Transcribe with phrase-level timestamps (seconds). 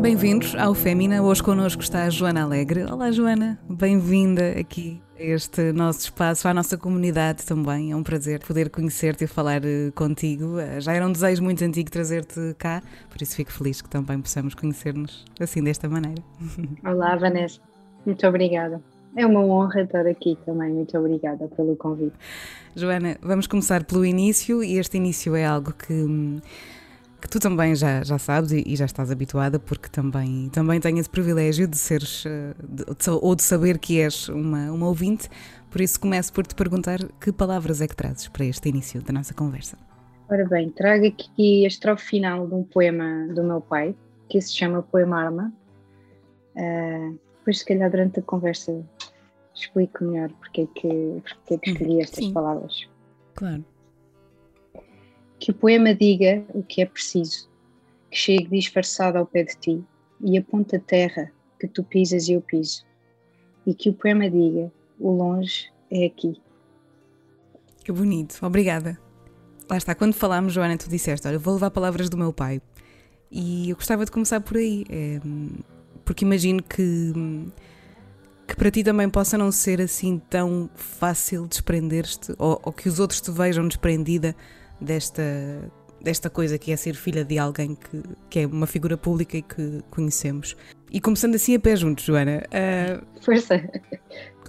[0.00, 1.22] Bem-vindos ao Fémina.
[1.22, 2.82] Hoje connosco está a Joana Alegre.
[2.90, 3.56] Olá, Joana.
[3.70, 7.92] Bem-vinda aqui a este nosso espaço, à nossa comunidade também.
[7.92, 10.58] É um prazer poder conhecer-te e falar eh, contigo.
[10.58, 14.20] Eh, já era um desejo muito antigo trazer-te cá, por isso fico feliz que também
[14.20, 16.20] possamos conhecer-nos assim desta maneira.
[16.84, 17.71] Olá, Vanessa.
[18.04, 18.80] Muito obrigada.
[19.16, 20.70] É uma honra estar aqui também.
[20.70, 22.14] Muito obrigada pelo convite.
[22.74, 26.40] Joana, vamos começar pelo início e este início é algo que
[27.22, 30.98] que tu também já, já sabes e, e, já estás habituada, porque também, também tenho
[30.98, 35.30] esse privilégio de seres, eh, de, de, ou de saber que és uma, uma ouvinte,
[35.70, 39.12] por isso começo por te perguntar que palavras é que trazes para este início da
[39.12, 39.78] nossa conversa.
[40.28, 43.94] Ora bem, trago aqui a estrofe final de um poema do meu pai,
[44.28, 45.52] que se chama Poema Arma.
[46.56, 48.84] Uh, depois, se calhar, durante a conversa,
[49.54, 52.32] explico melhor porque é que, porque é que escolhi estas Sim.
[52.32, 52.88] palavras.
[53.34, 53.64] Claro
[55.42, 57.50] que o poema diga o que é preciso,
[58.08, 59.84] que chegue disfarçado ao pé de ti
[60.20, 62.86] e aponte a terra que tu pisas e eu piso,
[63.66, 66.40] e que o poema diga o longe é aqui.
[67.84, 68.96] Que bonito, obrigada.
[69.68, 72.62] Lá está, quando falámos, Joana, tu disseste: Olha, vou levar palavras do meu pai.
[73.28, 75.18] E eu gostava de começar por aí, é,
[76.04, 77.12] porque imagino que,
[78.46, 82.98] que para ti também possa não ser assim tão fácil desprender-te, ou, ou que os
[82.98, 84.34] outros te vejam desprendida
[84.80, 85.22] desta,
[86.00, 89.42] desta coisa que é ser filha de alguém que, que é uma figura pública e
[89.42, 90.56] que conhecemos.
[90.90, 92.42] E começando assim a pé juntos, Joana.
[92.48, 93.62] Uh, Força!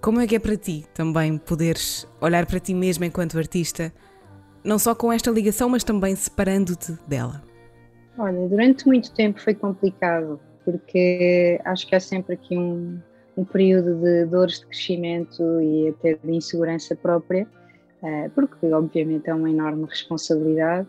[0.01, 3.93] Como é que é para ti também poderes olhar para ti mesma enquanto artista,
[4.61, 7.41] não só com esta ligação, mas também separando-te dela?
[8.17, 12.99] Olha, durante muito tempo foi complicado, porque acho que há sempre aqui um,
[13.37, 17.47] um período de dores de crescimento e até de insegurança própria
[18.03, 20.85] eh, porque obviamente é uma enorme responsabilidade,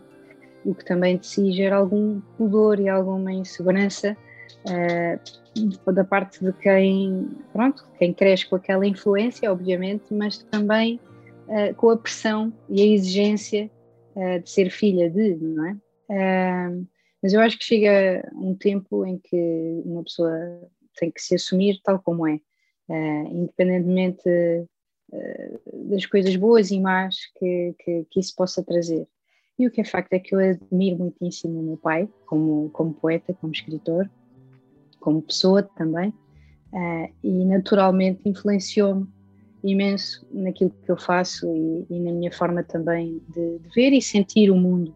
[0.65, 4.17] o que também de si gera algum pudor e alguma insegurança
[4.67, 10.99] uh, da parte de quem, pronto, quem cresce com aquela influência, obviamente, mas também
[11.47, 13.71] uh, com a pressão e a exigência
[14.43, 15.75] de ser filha de, não é?
[17.25, 20.29] Mas eu acho que chega um tempo em que uma pessoa
[20.95, 22.39] tem que se assumir tal como é,
[23.31, 24.29] independentemente
[25.11, 25.59] eh,
[25.89, 29.07] das coisas boas e más que, que, que, isso possa trazer.
[29.57, 32.93] E o que é facto é que eu admiro muitíssimo o meu pai, como, como
[32.93, 34.07] poeta, como escritor,
[34.99, 39.07] como pessoa também, uh, e naturalmente influenciou-me
[39.63, 43.99] imenso naquilo que eu faço e, e na minha forma também de, de, ver e
[43.99, 44.95] sentir o mundo,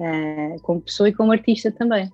[0.00, 2.10] uh, como pessoa e como artista também.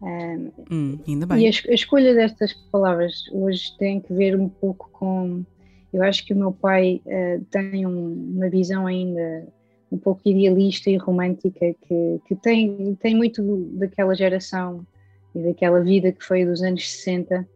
[0.00, 1.44] Uh, hum, ainda bem.
[1.44, 5.44] E a, a, escolha destas palavras hoje tem que ver um pouco com
[5.92, 9.46] eu acho que o meu pai uh, tem um, uma visão ainda
[9.90, 13.42] um pouco idealista e romântica que, que tem, tem muito
[13.74, 14.86] daquela geração
[15.34, 17.46] e daquela vida que foi dos anos 60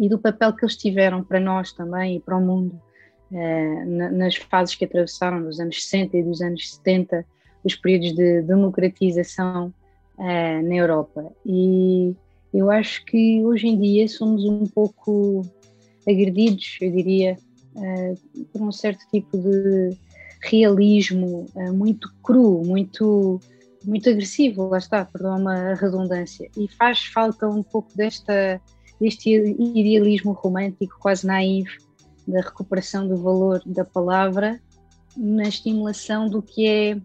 [0.00, 2.82] e do papel que eles tiveram para nós também e para o mundo
[4.12, 7.26] nas fases que atravessaram dos anos 60 e dos anos 70,
[7.64, 9.72] os períodos de democratização
[10.18, 11.32] uh, na Europa.
[11.44, 12.14] E
[12.52, 15.42] eu acho que hoje em dia somos um pouco
[16.06, 17.36] agredidos, eu diria,
[17.74, 19.96] uh, por um certo tipo de
[20.42, 23.40] realismo uh, muito cru, muito,
[23.84, 28.60] muito agressivo, lá está, perdão a redundância, e faz falta um pouco desta,
[29.00, 31.70] deste idealismo romântico quase naivo
[32.26, 34.60] da recuperação do valor da palavra
[35.16, 36.96] na estimulação do que é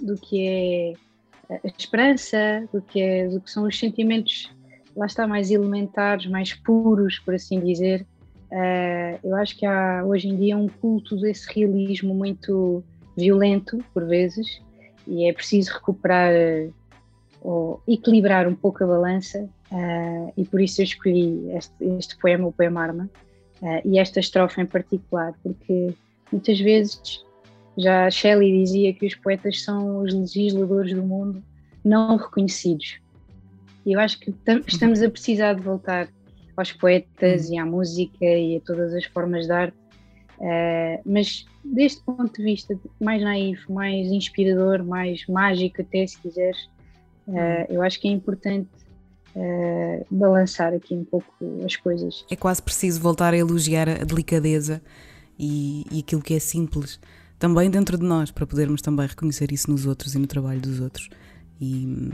[0.00, 0.92] do que é
[1.50, 4.50] a esperança, do que, é, do que são os sentimentos
[4.98, 8.04] lá está, mais elementares, mais puros, por assim dizer.
[8.50, 12.82] Uh, eu acho que há hoje em dia um culto desse realismo muito
[13.16, 14.60] violento, por vezes,
[15.06, 16.32] e é preciso recuperar
[17.40, 22.48] ou equilibrar um pouco a balança, uh, e por isso eu escolhi este, este poema,
[22.48, 23.10] o Poema Arma,
[23.62, 25.94] uh, e esta estrofe em particular, porque
[26.32, 27.24] muitas vezes
[27.78, 31.42] já Shelley dizia que os poetas são os legisladores do mundo
[31.84, 32.98] não reconhecidos.
[33.86, 34.34] E eu acho que
[34.66, 36.08] estamos a precisar de voltar
[36.56, 37.54] aos poetas hum.
[37.54, 39.76] e à música e a todas as formas de arte,
[40.38, 46.58] uh, mas deste ponto de vista mais naif, mais inspirador, mais mágico até se quiseres,
[47.28, 48.68] uh, eu acho que é importante
[49.36, 51.32] uh, balançar aqui um pouco
[51.64, 52.26] as coisas.
[52.28, 54.82] É quase preciso voltar a elogiar a delicadeza
[55.38, 56.98] e, e aquilo que é simples
[57.38, 60.80] também dentro de nós, para podermos também reconhecer isso nos outros e no trabalho dos
[60.80, 61.08] outros.
[61.60, 62.10] E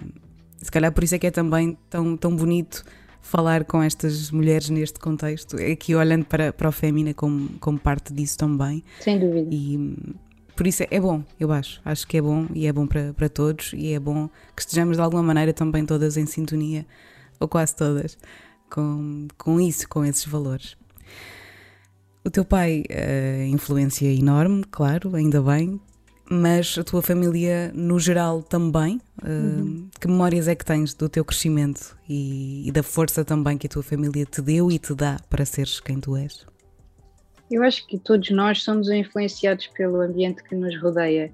[0.62, 2.84] se calhar por isso é que é também tão, tão bonito
[3.20, 8.12] falar com estas mulheres neste contexto, aqui olhando para, para o Fémina como, como parte
[8.12, 8.84] disso também.
[9.00, 9.48] Sem dúvida.
[9.50, 9.96] E
[10.54, 11.80] por isso é, é bom, eu acho.
[11.84, 14.98] Acho que é bom e é bom para, para todos e é bom que estejamos
[14.98, 16.86] de alguma maneira também todas em sintonia,
[17.40, 18.18] ou quase todas,
[18.70, 20.76] com, com isso, com esses valores.
[22.26, 25.78] O teu pai, uh, influência enorme, claro, ainda bem,
[26.30, 28.98] mas a tua família no geral também.
[29.22, 29.88] Uh, uhum.
[30.00, 33.70] Que memórias é que tens do teu crescimento e, e, da força também que a
[33.70, 36.46] tua família te deu e te dá para seres quem tu és?
[37.50, 41.30] Eu acho que todos nós somos influenciados pelo ambiente que nos rodeia.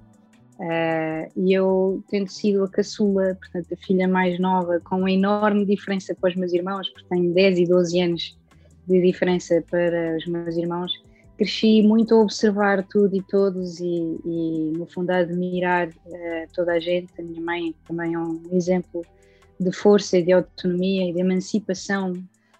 [0.59, 5.65] Uh, e eu tendo sido a caçula, portanto, a filha mais nova, com uma enorme
[5.65, 8.40] diferença para os meus irmãos, porque tenho 10 e 12 anos
[8.87, 10.91] de diferença para os meus irmãos,
[11.37, 16.73] cresci muito a observar tudo e todos e, e no fundo a admirar uh, toda
[16.73, 17.11] a gente.
[17.19, 19.03] A minha mãe também é um exemplo
[19.59, 22.13] de força e de autonomia e de emancipação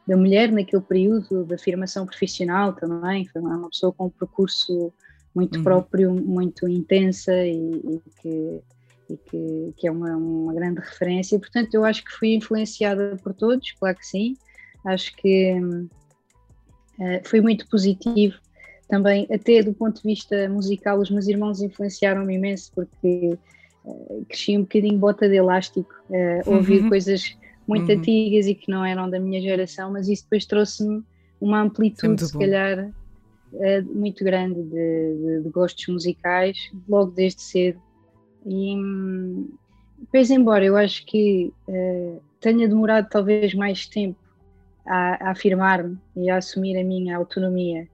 [0.08, 3.28] da mulher naquele período de afirmação profissional também.
[3.28, 4.92] Foi uma pessoa com um percurso
[5.34, 5.64] muito uhum.
[5.64, 8.62] próprio, muito intensa e, e que,
[9.10, 11.40] e que, que, é uma, uma grande referência.
[11.40, 14.36] Portanto, eu acho que fui influenciada por todos, claro que sim.
[14.84, 15.56] Acho que
[17.02, 18.38] uh, foi muito positivo
[18.88, 23.38] também, até do ponto de vista musical, os meus irmãos influenciaram-me imenso porque
[23.86, 26.90] uh, cresci um bocadinho bota de elástico, uh, ouvir uhum.
[26.90, 27.38] coisas
[27.68, 27.98] muito uhum.
[27.98, 31.04] antigas e que não eram da minha geração, mas isso depois trouxe-me
[31.40, 32.40] uma amplitude, se bom.
[32.40, 32.92] calhar,
[33.94, 36.58] muito grande de, de, de, gostos musicais,
[36.88, 37.82] logo desde cedo.
[38.46, 38.76] E,
[40.12, 41.52] pois, embora eu acho que
[42.40, 44.20] tenha demorado talvez mais tempo
[44.86, 47.88] a, a afirmar-me e a assumir a minha autonomia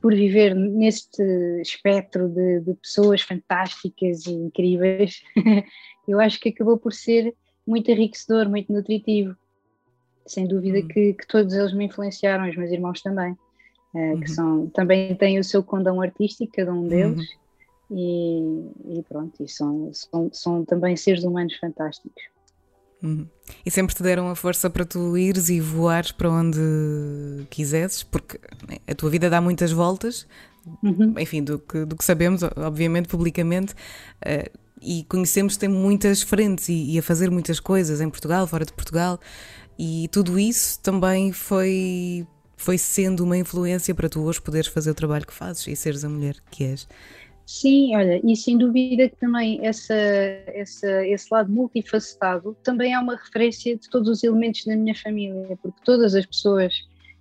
[0.00, 1.22] por viver neste
[1.60, 5.22] espectro de, de pessoas fantásticas e incríveis,
[6.06, 7.34] eu acho que acabou por ser
[7.66, 9.36] muito enriquecedor, muito nutritivo.
[10.24, 10.88] Sem dúvida uhum.
[10.88, 14.20] que, que, todos eles me influenciaram, os meus irmãos também, uh, uhum.
[14.20, 17.26] que são, também têm o seu condão artístico, cada um deles,
[17.90, 17.96] uhum.
[17.98, 22.22] e, e, pronto, e são, são, são também seres humanos fantásticos.
[23.02, 23.26] Uhum.
[23.64, 26.58] E sempre te deram a força para tu ires e voares para onde
[27.48, 28.40] quisesses, porque
[28.86, 30.26] a tua vida dá muitas voltas,
[30.82, 31.14] uhum.
[31.18, 36.94] enfim, do que, do que sabemos, obviamente, publicamente, uh, e conhecemos tem muitas frentes e,
[36.94, 39.18] e, a fazer muitas coisas em Portugal, fora de Portugal,
[39.78, 44.94] e tudo isso também foi, foi sendo uma influência para tu hoje poderes fazer o
[44.94, 46.88] trabalho que fazes e seres a mulher que és.
[47.48, 53.16] Sim, olha, e sem dúvida que também essa, essa, esse lado multifacetado também é uma
[53.16, 56.74] referência de todos os elementos da minha família, porque todas as pessoas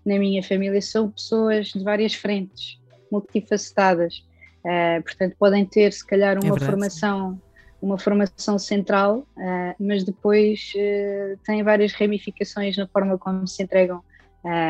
[0.06, 2.78] na minha família são pessoas de várias frentes,
[3.10, 4.18] multifacetadas.
[4.66, 7.42] Uh, portanto, podem ter, se calhar, uma é formação
[7.82, 14.04] uma formação central, uh, mas depois uh, têm várias ramificações na forma como se entregam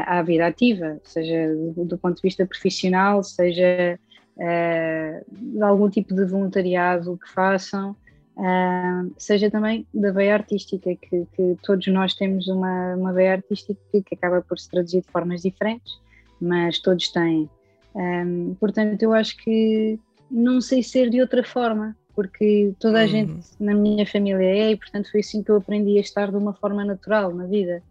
[0.07, 3.99] à vida ativa, seja do ponto de vista profissional, seja
[4.37, 7.95] de algum tipo de voluntariado que façam,
[8.37, 13.79] uh, seja também da veia artística, que, que, todos nós temos uma, uma veia artística
[13.91, 15.99] que, acaba por se traduzir de formas diferentes,
[16.39, 17.49] mas todos têm.
[17.95, 19.99] Um, portanto, eu acho que
[20.29, 23.07] não sei ser de outra forma, porque toda a uhum.
[23.07, 26.37] gente na minha família é, e portanto foi assim que eu aprendi a estar de
[26.37, 27.81] uma forma natural na vida.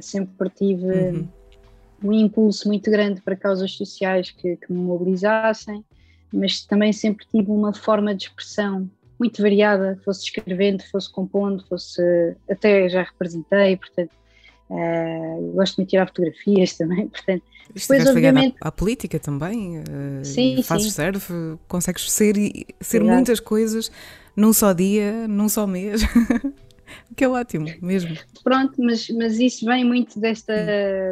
[0.00, 0.84] Sempre tive.
[0.84, 1.41] Uhum
[2.02, 5.84] um impulso muito grande para causas sociais que, que me mobilizassem,
[6.32, 12.02] mas também sempre tive uma forma de expressão muito variada, fosse escrevendo, fosse compondo, fosse
[12.50, 14.10] até já representei, portanto
[14.70, 17.42] uh, gosto de me tirar fotografias também, portanto
[17.72, 20.90] depois obviamente à, à, política também, uh, sim, fazes sim.
[20.90, 22.34] serve, consegues ser,
[22.80, 23.90] ser muitas coisas
[24.36, 26.02] num só dia, num só mês.
[27.16, 28.16] que é ótimo, mesmo.
[28.42, 30.54] Pronto, mas, mas isso vem muito desta,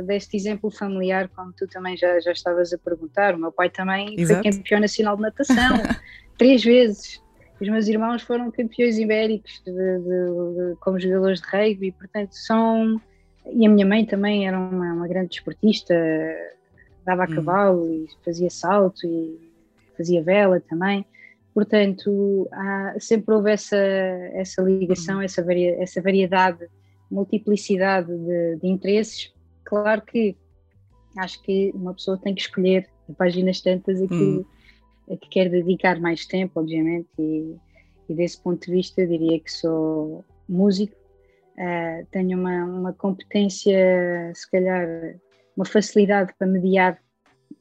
[0.07, 3.35] deste exemplo familiar, como tu também já, já estavas a perguntar.
[3.35, 4.43] O meu pai também Exato.
[4.43, 5.57] foi campeão nacional de natação,
[6.39, 7.21] três vezes.
[7.61, 13.01] Os meus irmãos foram campeões ibéricos de, de, de, como jogadores de rugby, portanto, são.
[13.53, 15.95] E a minha mãe também era uma, uma grande desportista,
[17.05, 17.35] dava a hum.
[17.35, 19.39] cavalo e fazia salto e
[19.97, 21.05] fazia vela também.
[21.55, 25.23] Portanto, há, sempre houve essa, essa ligação, uhum.
[25.23, 26.69] essa, varia, essa variedade,
[27.11, 29.33] multiplicidade de, de, interesses.
[29.65, 30.37] Claro que
[31.17, 32.89] acho que uma pessoa tem que escolher
[33.19, 34.45] páginas tantas a que, uhum.
[35.11, 37.57] a que quer dedicar mais tempo, obviamente, e,
[38.09, 40.95] e, desse ponto de vista diria que sou músico,
[41.59, 45.17] uh, tenho uma, uma competência, se calhar,
[45.57, 46.99] uma facilidade para mediar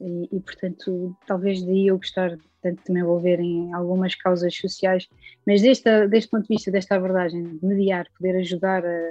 [0.00, 5.08] e, e, portanto talvez daí eu gostar tanto de me envolver em algumas causas sociais,
[5.46, 9.08] mas deste, deste ponto de vista, desta abordagem de mediar, poder ajudar a,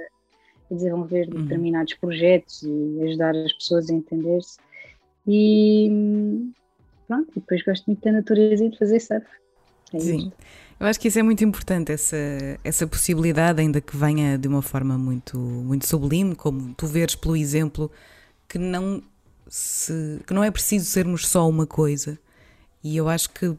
[0.70, 1.42] a desenvolver uhum.
[1.42, 4.58] determinados projetos e ajudar as pessoas a entender-se.
[5.26, 6.50] E
[7.06, 9.26] pronto, depois gosto muito da natureza e de fazer surf.
[9.92, 10.16] É Sim.
[10.16, 10.32] Isto.
[10.80, 12.16] Eu acho que isso é muito importante, essa,
[12.64, 17.36] essa possibilidade, ainda que venha de uma forma muito, muito sublime, como tu veres pelo
[17.36, 17.90] exemplo
[18.48, 19.02] que não,
[19.46, 22.18] se, que não é preciso sermos só uma coisa.
[22.82, 23.56] E eu acho que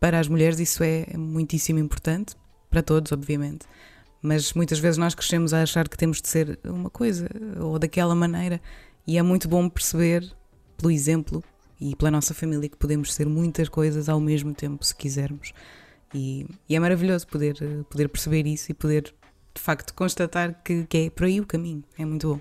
[0.00, 2.36] para as mulheres isso é muitíssimo importante,
[2.70, 3.66] para todos, obviamente.
[4.22, 7.28] Mas muitas vezes nós crescemos a achar que temos de ser uma coisa
[7.60, 8.60] ou daquela maneira,
[9.06, 10.30] e é muito bom perceber,
[10.76, 11.42] pelo exemplo
[11.80, 15.52] e pela nossa família, que podemos ser muitas coisas ao mesmo tempo, se quisermos.
[16.14, 17.56] E, e, é maravilhoso poder,
[17.90, 19.02] poder perceber isso e poder,
[19.54, 21.84] de facto, constatar que, que é por aí o caminho.
[21.98, 22.40] É muito bom.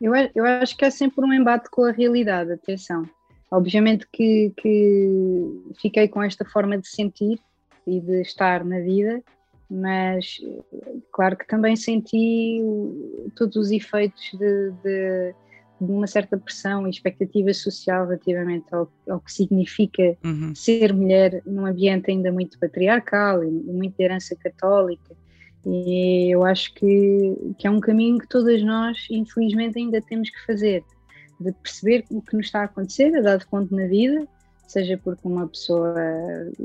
[0.00, 3.08] Eu, eu acho que é sempre um embate com a realidade, atenção.
[3.50, 7.38] Obviamente que, que fiquei com esta forma de sentir
[7.86, 9.22] e de estar na vida,
[9.68, 10.40] mas
[11.12, 12.60] claro que também senti
[13.34, 15.34] todos os efeitos de, de
[15.80, 20.54] de uma certa pressão e expectativa social relativamente ao, ao que significa uhum.
[20.54, 25.16] ser mulher num ambiente ainda muito patriarcal e muito de herança católica.
[25.64, 30.46] E eu acho que, que é um caminho que todas nós, infelizmente, ainda temos que
[30.46, 30.84] fazer,
[31.40, 34.28] de perceber o que nos está a acontecer, a dado ponto na vida,
[34.68, 35.94] seja porque uma pessoa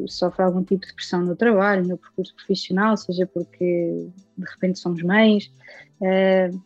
[0.07, 5.01] sofre algum tipo de pressão no trabalho, no percurso profissional, seja porque de repente somos
[5.01, 5.51] mães.
[5.99, 6.61] Uh,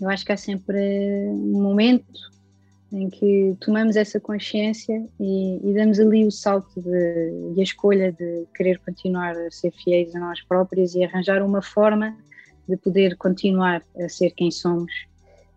[0.00, 0.76] eu acho que há sempre
[1.28, 2.34] um momento
[2.92, 8.12] em que tomamos essa consciência e, e damos ali o salto de, e a escolha
[8.12, 12.16] de querer continuar a ser fiéis a nós próprios e arranjar uma forma
[12.68, 14.92] de poder continuar a ser quem somos,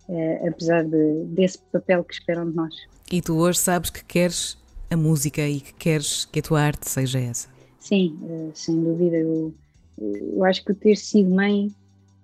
[0.10, 2.74] eh, apesar de, desse papel que esperam de nós.
[3.12, 4.58] E tu hoje sabes que queres
[4.90, 7.50] a música e que queres que a tua arte seja essa?
[7.80, 9.18] Sim, eh, sem dúvida.
[9.18, 9.54] Eu,
[10.00, 11.72] eu acho que ter sido mãe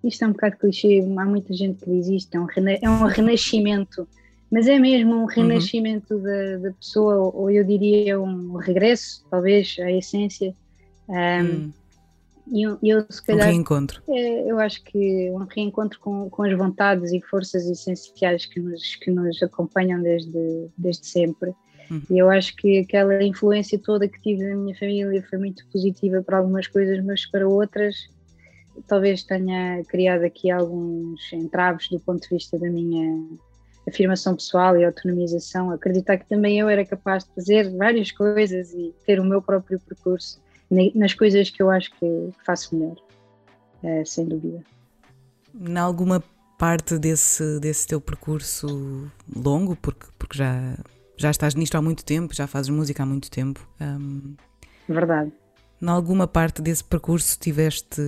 [0.03, 2.89] isto é um bocado clichê, há muita gente que diz isto, é um, rena é
[2.89, 4.07] um renascimento,
[4.51, 5.25] mas é mesmo um uhum.
[5.25, 6.23] renascimento uhum.
[6.23, 10.53] da, da, pessoa, ou eu diria um regresso, talvez, à essência.
[11.07, 11.71] Um, hum.
[12.47, 14.01] E eu, eu, se calhar, um reencontro.
[14.09, 18.95] É, eu acho que um reencontro com, com as vontades e forças essenciais que nos,
[18.95, 21.53] que nos acompanham desde, desde sempre.
[21.89, 22.01] Uhum.
[22.09, 26.21] E eu acho que aquela influência toda que tive na minha família foi muito positiva
[26.21, 27.95] para algumas coisas, mas para outras
[28.87, 33.23] talvez tenha criado aqui alguns entraves do ponto de vista da minha
[33.87, 38.93] afirmação pessoal e autonomização, acreditar que também eu era capaz de fazer várias coisas e
[39.05, 40.41] ter o meu próprio percurso
[40.95, 42.95] nas coisas que eu acho que faço melhor,
[43.83, 44.63] é, sem dúvida.
[45.53, 46.23] Em alguma
[46.57, 50.77] parte desse, desse teu percurso longo, porque, porque já,
[51.17, 53.67] já estás nisto há muito tempo, já fazes música há muito tempo.
[53.81, 54.35] Um,
[54.87, 55.31] Verdade.
[55.81, 58.01] Em alguma parte desse percurso tiveste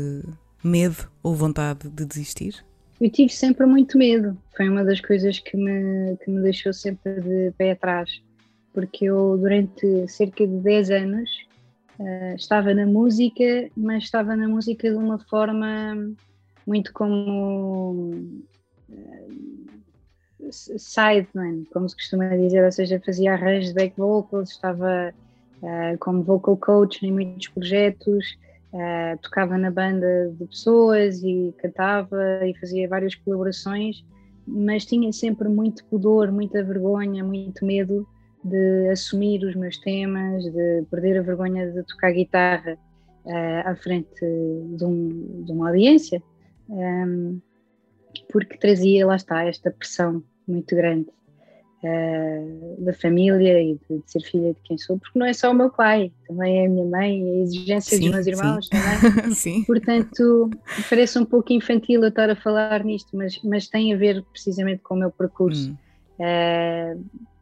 [0.64, 2.66] medo ou vontade de desistir?
[3.00, 4.38] Eu tive sempre muito medo.
[4.56, 8.10] Foi uma das coisas que me, que me deixou sempre de pé atrás.
[8.74, 11.30] Porque eu, durante cerca de 10 anos,
[12.00, 16.14] uh, estava na música, mas estava na música de uma forma
[16.66, 18.14] muito como
[18.90, 25.14] uh, sideman, como se costuma dizer, ou seja, fazia arranjos de back vocals, estava
[25.62, 28.38] uh, como vocal coach em muitos projetos,
[28.76, 34.04] Uh, tocava na banda de pessoas e cantava e fazia várias colaborações,
[34.46, 38.06] mas tinha sempre muito pudor, muita vergonha, muito medo
[38.46, 42.78] de assumir os meus temas, de perder a vergonha de tocar guitarra
[43.26, 46.22] uh, à frente de, um, de uma audiência,
[46.70, 47.40] um,
[48.32, 51.08] porque trazia, lá está, esta pressão muito grande
[51.84, 55.50] uh, da família e de, de, ser filha de quem sou, porque não é só
[55.50, 58.78] o meu pai, também é a minha mãe, a exigência sim, dos meus irmãos sim.
[58.78, 59.34] também.
[59.34, 59.64] sim.
[59.64, 60.52] Portanto,
[60.88, 64.84] parece um pouco infantil eu estar a falar nisto, mas, mas tem a ver precisamente
[64.84, 65.72] com o meu percurso.
[65.72, 65.78] Hum.
[66.20, 67.35] Uh,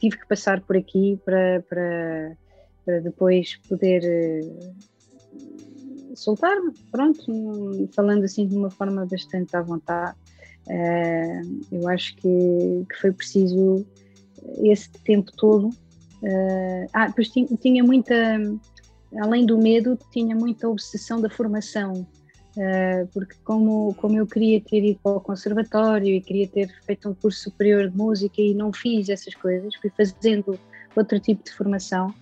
[0.00, 2.36] tive que passar por aqui para, para,
[2.84, 4.74] para depois poder uh,
[6.16, 10.16] soltar-me, pronto, falando assim de uma forma bastante à vontade.
[10.66, 13.86] Uh, eu acho que, que, foi preciso
[14.62, 15.68] esse tempo todo.
[16.22, 18.14] Uh, ah, pois tinha, tinha, muita,
[19.20, 22.06] além do medo, tinha muita obsessão da formação,
[23.12, 27.14] porque como, como eu queria ter ido para o conservatório e queria ter feito um
[27.14, 30.58] curso superior de música e não fiz essas coisas, fui fazendo
[30.96, 32.12] outro tipo de formação,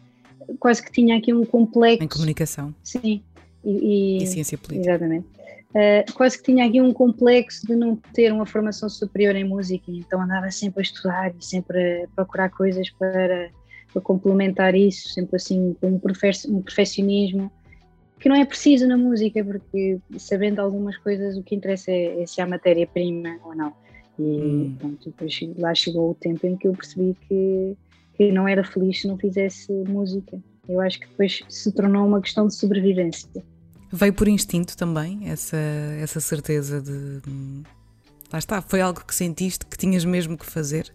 [0.59, 2.05] quase que tinha aqui um complexo.
[2.05, 2.75] Em comunicação.
[2.83, 3.23] Sim.
[3.65, 4.91] E, e, e ciência política.
[4.91, 5.39] Exatamente
[5.71, 9.85] uh, quase que tinha aqui um complexo de não ter uma formação superior em música,
[9.89, 13.51] então andava sempre a estudar e sempre a procurar coisas para,
[13.93, 16.01] para complementar isso, sempre assim com um,
[16.49, 17.51] um perfeccionismo.
[18.19, 22.27] Que não é preciso na música, porque sabendo algumas coisas, o que interessa é, é
[22.27, 23.73] se há matéria-prima ou não.
[24.19, 24.77] E hum.
[24.79, 27.77] pronto, depois lá chegou o tempo em que eu percebi que,
[28.17, 30.41] que não era feliz se não fizesse música.
[30.69, 33.29] Eu acho que depois se tornou uma questão de sobrevivência.
[33.91, 37.21] Veio por instinto também essa, essa certeza de.
[38.31, 40.93] Lá está, foi algo que sentiste que tinhas mesmo que fazer?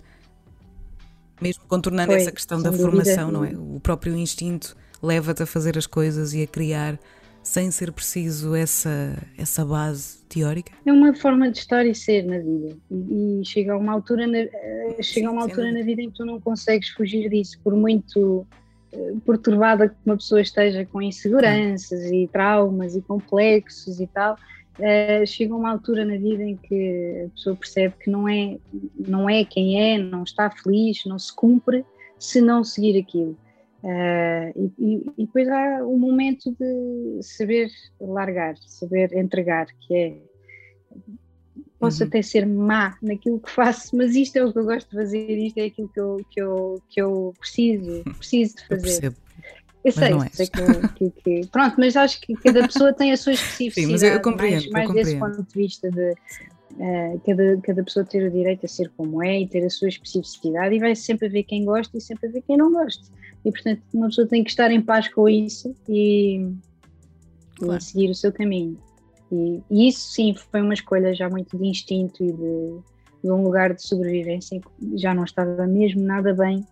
[1.41, 2.89] Mesmo contornando foi, essa questão da dúvida.
[2.89, 3.53] formação, não é?
[3.55, 6.97] O próprio instinto leva-te a fazer as coisas e a criar
[7.43, 10.71] sem ser preciso essa, essa base teórica?
[10.85, 12.77] É uma forma de estar e ser na vida.
[12.89, 16.09] E, e chega a uma altura, na, eh, chega a uma altura na vida em
[16.09, 18.47] que tu não consegues fugir disso, por muito
[18.93, 24.37] uh, perturbada que uma pessoa esteja com inseguranças e traumas e complexos e tal.
[24.79, 28.57] Uh, chega a uma altura na vida em que a pessoa percebe que não é,
[29.05, 31.85] não é quem é, não está feliz, não se cumpre
[32.17, 33.37] se não seguir aquilo.
[33.83, 40.17] Uh, e, e, depois há o momento de saber largar, saber entregar, que é
[41.83, 42.07] posso uhum.
[42.07, 45.37] até ser má naquilo que faço, mas isto é o que eu gosto de fazer,
[45.37, 49.03] isto é aquilo que eu, que eu, que eu preciso, preciso de fazer.
[49.03, 49.13] Eu,
[49.83, 53.17] eu sei, é sei que, que, que, pronto, mas acho que cada pessoa tem a
[53.17, 56.15] sua especificidade, Sim, mas eu compreendo, mais, mais eu desse ponto de vista de
[56.77, 59.89] uh, cada, cada pessoa ter o direito a ser como é e ter a sua
[59.89, 63.03] especificidade e vai sempre haver quem gosta e sempre haver quem não gosta.
[63.45, 66.49] E, portanto, uma pessoa tem que estar em paz com isso e,
[67.57, 67.77] claro.
[67.77, 68.77] e seguir o seu caminho.
[69.31, 72.77] E, e, isso, sim, foi uma escolha já muito de instinto e de,
[73.23, 76.65] de um lugar de sobrevivência em que já não estava mesmo nada bem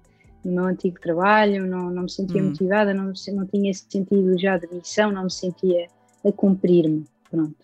[0.44, 2.50] no meu antigo trabalho, não, não me sentia hum.
[2.50, 5.88] motivada, não, não tinha esse sentido já de missão, não me sentia
[6.26, 7.06] a cumprir-me.
[7.30, 7.56] Pronto.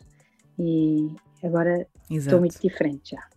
[0.59, 1.11] E
[1.43, 2.27] agora Exato.
[2.27, 3.27] estou muito diferente já.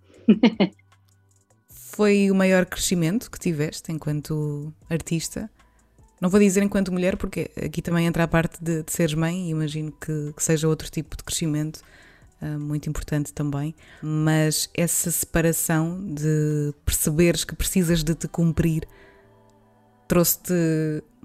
[1.68, 5.50] Foi o maior crescimento que tiveste enquanto artista?
[6.20, 9.46] Não vou dizer enquanto mulher, porque aqui também entra a parte de, de seres mãe
[9.46, 11.80] e imagino que, que, seja outro tipo de crescimento
[12.42, 13.74] uh, muito importante também.
[14.02, 18.86] Mas essa separação de perceberes que precisas de te cumprir
[20.06, 20.52] trouxe-te.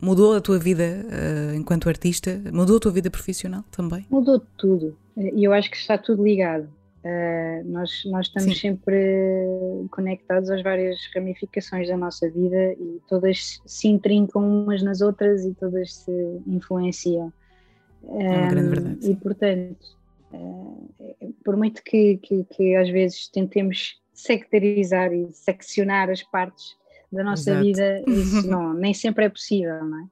[0.01, 2.41] mudou a tua vida uh, enquanto artista?
[2.53, 4.05] Mudou a tua vida profissional também?
[4.09, 4.97] Mudou tudo.
[5.17, 6.69] E eu acho que está tudo ligado.
[7.05, 8.69] Uh, nós, nós estamos Sim.
[8.69, 15.45] sempre conectados às várias ramificações da nossa vida e todas se intrincam umas nas outras
[15.45, 17.31] e todas se influenciam.
[18.09, 19.11] É uma grande verdade.
[19.11, 19.85] E portanto,
[20.33, 26.75] uh, por muito que, que, que, às vezes tentemos sectarizar e seccionar as partes
[27.11, 27.65] da nossa Exato.
[27.65, 30.07] vida, isso não, nem sempre é possível, não é?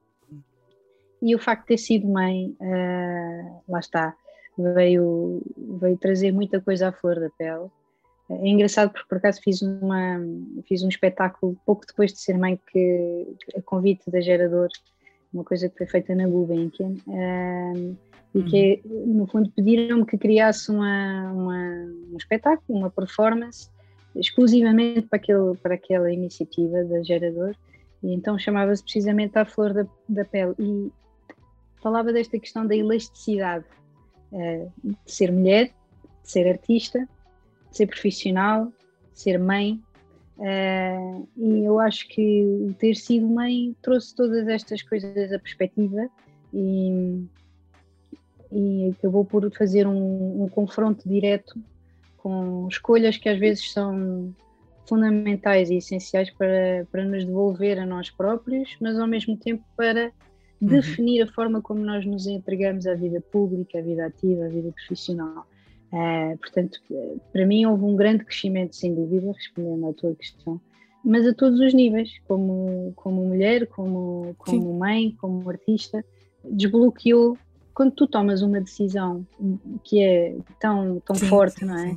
[1.20, 4.14] E o facto de ter sido mãe, uh, lá está,
[4.56, 7.68] veio, veio trazer muita coisa à flor da pele.
[8.30, 10.18] É engraçado porque por acaso fiz, uma,
[10.66, 14.68] fiz um espetáculo pouco depois de ser mãe que a convite da Gerador,
[15.32, 17.96] uma coisa que foi feita na Gulbenkian, um,
[18.34, 19.14] e que uhum.
[19.14, 23.68] no fundo pediram-me que criasse uma, uma, um espetáculo, uma performance
[24.16, 27.54] exclusivamente para, aquele, para aquela iniciativa da Gerador
[28.02, 30.92] e então chamava-se precisamente a flor da, da pele e
[31.82, 33.64] falava desta questão da elasticidade
[34.82, 35.66] de ser mulher,
[36.22, 37.08] de ser artista,
[37.70, 38.66] de ser profissional,
[39.12, 39.80] de ser mãe.
[40.36, 46.08] Uh, e eu acho que ter sido mãe trouxe todas estas coisas à perspectiva
[46.52, 47.24] e,
[48.50, 51.54] e acabou por fazer um, um confronto direto
[52.16, 54.34] com escolhas que às vezes são
[54.86, 60.12] fundamentais e essenciais para, para nos devolver a nós próprios, mas ao mesmo tempo para.
[60.60, 64.72] Definir a forma como nós nos entregamos à vida pública, à vida ativa, à vida
[64.72, 65.46] profissional.
[65.92, 66.80] Uh, portanto,
[67.32, 70.60] para mim houve um grande crescimento, sem dúvida, respondendo à tua questão,
[71.04, 76.04] mas a todos os níveis, como, como mulher, como, como mãe, como artista,
[76.50, 77.38] desbloqueou.
[77.74, 79.26] Quando tu tomas uma decisão
[79.82, 81.90] que é tão, tão sim, forte, sim, não é?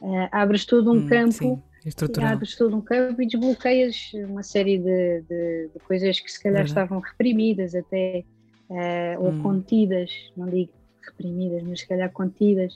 [0.00, 2.32] Uh, abres todo um hum, campo Estrutural.
[2.32, 6.64] abres todo um campo e desbloqueias uma série de, de, de coisas que se calhar
[6.64, 6.70] Verdade.
[6.70, 8.24] estavam reprimidas até,
[8.70, 9.42] uh, ou hum.
[9.42, 10.72] contidas, não digo
[11.04, 12.74] reprimidas, mas se calhar contidas.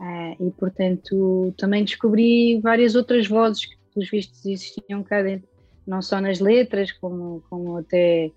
[0.00, 5.48] Uh, e portanto também descobri várias outras vozes que pelos vistos existiam cá dentro,
[5.86, 8.30] não só nas letras, como, como até,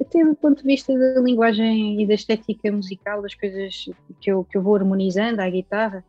[0.00, 3.88] até do ponto de vista da linguagem e da estética musical, das coisas
[4.20, 6.04] que eu, que eu vou harmonizando à guitarra.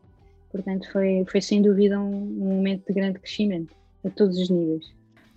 [0.55, 4.85] Portanto, foi, foi sem dúvida um, um momento de grande crescimento, a todos os níveis.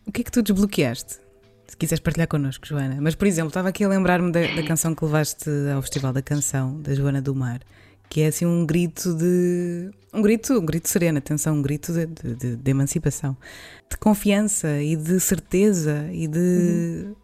[0.07, 1.19] O que é que tu desbloqueaste?
[1.67, 2.99] Se quiseres partilhar connosco, Joana.
[3.01, 6.23] Mas, por exemplo, estava aqui a lembrar-me da, da, canção que levaste ao Festival da
[6.23, 7.61] Canção, da Joana do Mar,
[8.09, 9.91] que é assim um grito de.
[10.15, 13.37] Um grito, um grito sereno, atenção, um grito de, de, de emancipação,
[13.91, 16.39] de confiança e de certeza e de.
[16.39, 17.15] Uhum.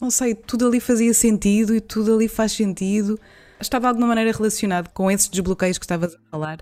[0.00, 3.16] Não sei, tudo ali fazia sentido e tudo ali faz sentido
[3.58, 6.58] Está de alguma maneira relacionado com esses desbloqueios que estavas a falar?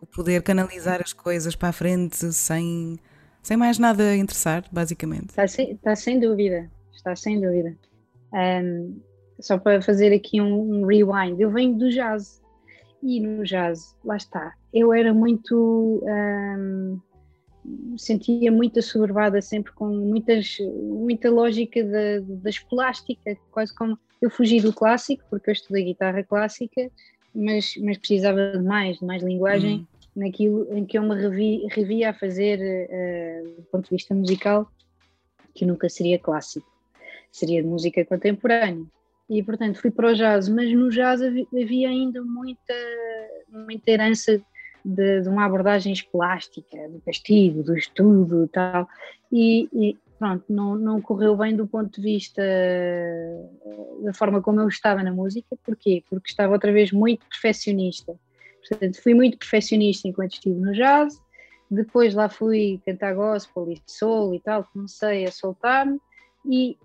[0.00, 2.98] O poder canalizar as coisas para a frente sem,
[3.42, 5.30] sem mais nada interessar, basicamente.
[5.30, 7.74] Está sem, está sem dúvida, está sem dúvida.
[8.32, 9.00] Um,
[9.40, 12.42] só para fazer aqui um, um, rewind, eu venho do jazz
[13.02, 16.02] e no jazz, lá está, eu era muito.
[16.04, 17.00] Um,
[17.96, 24.60] sentia muito assoberbada sempre com muitas, muita lógica da, da escolástica, quase como eu fugi
[24.60, 26.90] do clássico, porque eu estudei guitarra clássica,
[27.34, 30.22] mas, mas precisava de mais, de mais linguagem uhum.
[30.22, 34.66] naquilo em que eu me revi, revia a fazer uh, do ponto de vista musical,
[35.54, 36.66] que nunca seria clássico,
[37.30, 38.84] seria de música contemporânea.
[39.28, 42.74] E portanto fui para o jazz, mas no jazz havia ainda muita,
[43.50, 44.40] muita herança
[44.84, 48.88] de, de, uma abordagem escolástica, do castigo, do estudo e tal,
[49.30, 52.42] e, e pronto, não, não correu bem do ponto de vista
[54.02, 56.02] da forma como eu estava na música, porquê?
[56.08, 58.14] Porque estava outra vez muito perfeccionista,
[58.68, 61.20] portanto fui muito perfeccionista enquanto estive no jazz,
[61.70, 65.98] depois lá fui cantar gospel e soul e tal, comecei a soltar-me.
[66.46, 66.76] E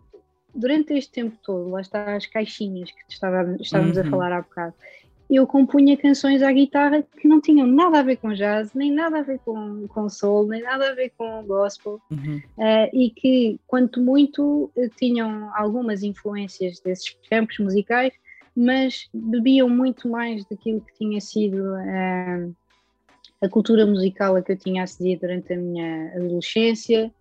[0.53, 4.07] durante este tempo todo, lá está as caixinhas que estávamos, estávamos uhum.
[4.07, 4.73] a falar há bocado,
[5.29, 9.19] eu compunha canções à guitarra que não tinham nada a ver com jazz, nem nada
[9.19, 12.41] a ver com, com soul, nem nada a ver com gospel, uhum.
[12.57, 18.11] uh, e que, quanto muito, eh, tinham algumas influências desses campos musicais,
[18.55, 22.55] mas bebiam muito mais daquilo que tinha sido uh,
[23.39, 27.13] a cultura musical a que eu tinha acedido durante a minha adolescência,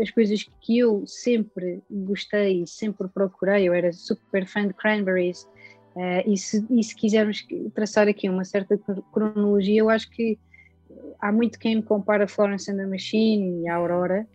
[0.00, 5.46] as coisas que eu sempre gostei sempre procurei, eu era super fã de Cranberries,
[5.94, 8.78] Uh, e, se, e, se, quisermos traçar aqui uma certa
[9.12, 10.38] cronologia, eu acho que
[11.20, 14.26] há muito quem me compara Florence and the Machine e a Aurora.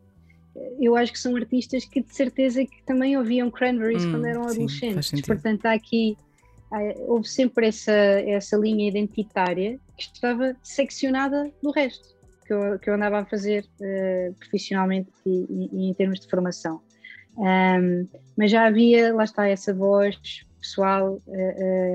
[0.80, 4.43] Eu acho que são artistas que de certeza que também ouviam Cranberries hum, quando eram
[4.43, 5.10] adolescentes.
[5.10, 6.17] Sim, Portanto, há aqui
[7.08, 12.17] houve sempre essa, essa linha identitária que estava seccionada do resto
[12.48, 16.30] que eu, que eu andava a fazer uh, profissionalmente e, e, e, em termos de
[16.30, 16.82] formação.
[17.38, 20.17] Um, mas já havia, lá está, essa voz
[20.60, 21.22] pessoal,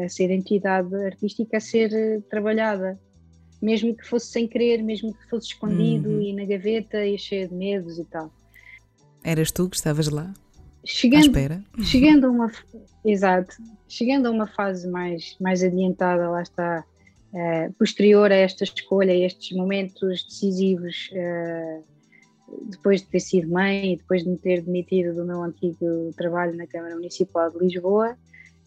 [0.05, 2.99] essa identidade artística a ser eh, trabalhada,
[3.61, 6.21] mesmo que fosse sem querer, mesmo que fosse escondido uhum.
[6.21, 8.33] e na gaveta e cheio de medos e tal.
[9.23, 10.33] Eras tu que estavas lá?
[10.85, 11.65] Chegando, à espera.
[11.85, 12.53] chegando a uma
[13.05, 13.55] exato,
[13.89, 16.85] chegando a uma fase mais, mais adiantada, lá está,
[17.33, 21.85] uh, posterior a esta escolha, a estes momentos decisivos, uh,
[22.69, 26.57] depois de ter sido mãe e depois de me ter demitido do meu antigo trabalho
[26.57, 28.17] na Câmara Municipal de Lisboa,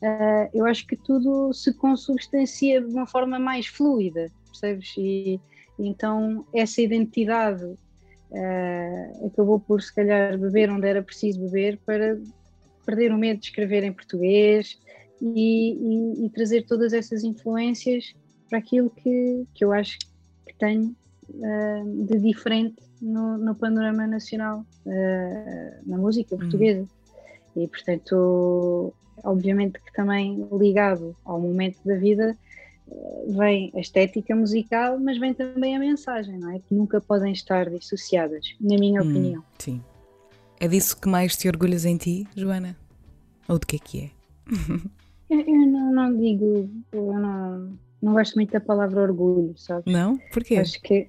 [0.02, 4.94] uh, eu acho que tudo se consubstancia de uma forma mais fluida, percebes?
[4.98, 5.40] E,
[5.78, 12.18] então essa identidade uh, acabou por se calhar beber onde era preciso beber para
[12.86, 14.80] perder o medo de escrever em português
[15.22, 18.14] e, e, e trazer todas essas influências
[18.50, 20.96] para aquilo que, que eu acho que tenho
[21.30, 26.88] uh, de diferente no, no panorama nacional, uh, na música portuguesa.
[27.56, 27.64] Uhum.
[27.64, 32.38] E portanto obviamente que também ligado ao momento da vida
[32.92, 36.60] eh, vem a estética musical, mas vem também a mensagem, não é?
[36.60, 39.44] Que nunca podem estar dissociadas, na minha hum, opinião.
[39.60, 39.82] Sim.
[40.60, 42.78] É disso que mais te orgulhas em ti, Joana?
[43.48, 44.12] Ou de que é que é?
[45.30, 49.92] eu, eu não, não, digo, eu não, não gosto muito da palavra orgulho, sabes?
[49.92, 50.18] Não?
[50.32, 50.58] Porquê?
[50.58, 51.08] Acho que,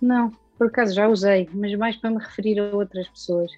[0.00, 3.50] não, por acaso já usei, mas mais para me referir a outras pessoas.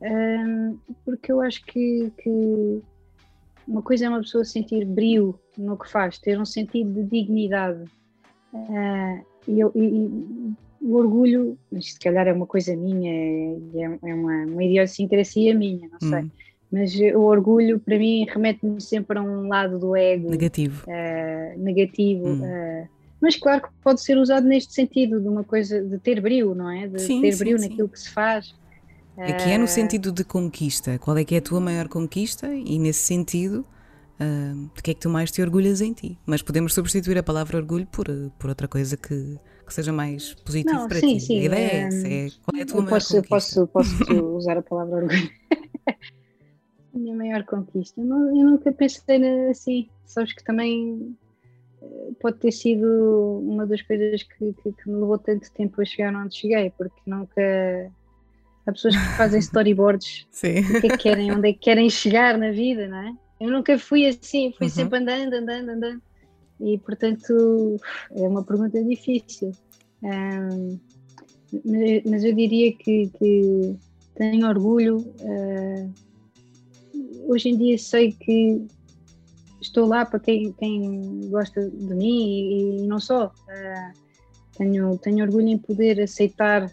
[0.00, 2.82] Um, porque eu acho que, que
[3.72, 7.84] uma coisa é uma pessoa sentir brilho no que faz, ter um sentido de dignidade.
[8.52, 14.14] Uh, e, eu, e, o orgulho, mas se calhar é uma coisa minha, é, é
[14.14, 16.22] uma, uma idiosincrasia minha, não sei.
[16.22, 16.30] Hum.
[16.70, 20.30] Mas o orgulho, para mim, remete-me sempre a um lado do ego.
[20.30, 20.86] Negativo.
[20.86, 22.26] Uh, negativo.
[22.28, 22.40] Hum.
[22.42, 22.88] Uh,
[23.20, 26.70] mas claro que pode ser usado neste sentido, de uma coisa, de ter brilho, não
[26.70, 26.88] é?
[26.88, 27.92] De sim, ter brilho sim, naquilo sim.
[27.92, 28.54] que se faz.
[29.16, 30.98] Aqui é no sentido de conquista.
[30.98, 32.52] Qual é que é a tua maior conquista?
[32.52, 33.64] E nesse sentido,
[34.20, 36.18] uh, de que é que tu mais te orgulhas em ti?
[36.24, 38.06] Mas podemos substituir a palavra orgulho por,
[38.38, 41.20] por outra coisa que, que seja mais positiva para sim, ti.
[41.20, 42.08] Sim, a ideia é essa.
[42.08, 43.60] É, qual é a tua eu maior posso, conquista?
[43.60, 45.30] Eu posso, posso usar a palavra orgulho.
[46.94, 48.00] minha maior conquista.
[48.00, 49.88] Eu, nunca pensei assim.
[50.04, 51.16] Sabes que também
[51.80, 55.84] eh, pode ter sido uma das coisas que, que, que me levou tanto tempo a
[55.84, 57.90] chegar onde cheguei, porque nunca
[58.66, 60.60] Há pessoas que fazem storyboards Sim.
[60.60, 63.12] o que é que querem, onde é que querem chegar na vida, não é?
[63.40, 64.72] Eu nunca fui assim, fui uhum.
[64.72, 66.02] sempre andando, andando, andando.
[66.60, 67.76] E portanto
[68.14, 69.50] é uma pergunta difícil.
[70.02, 70.78] Um,
[72.08, 73.76] mas eu diria que, que
[74.14, 74.98] tenho orgulho.
[75.20, 75.92] Uh,
[77.26, 78.64] hoje em dia sei que
[79.60, 83.26] estou lá para quem, quem gosta de mim e, e não só.
[83.26, 84.02] Uh,
[84.56, 86.70] tenho, tenho orgulho em poder aceitar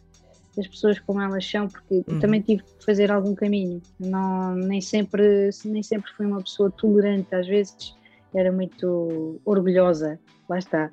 [0.59, 2.19] as pessoas como elas são, porque uhum.
[2.19, 3.81] também tive que fazer algum caminho.
[3.99, 7.95] Não, nem, sempre, nem sempre fui uma pessoa tolerante, às vezes
[8.33, 10.91] era muito orgulhosa, lá está.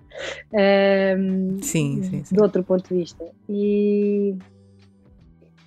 [1.18, 2.34] Um, sim, sim, sim.
[2.34, 3.24] De outro ponto de vista.
[3.48, 4.36] E,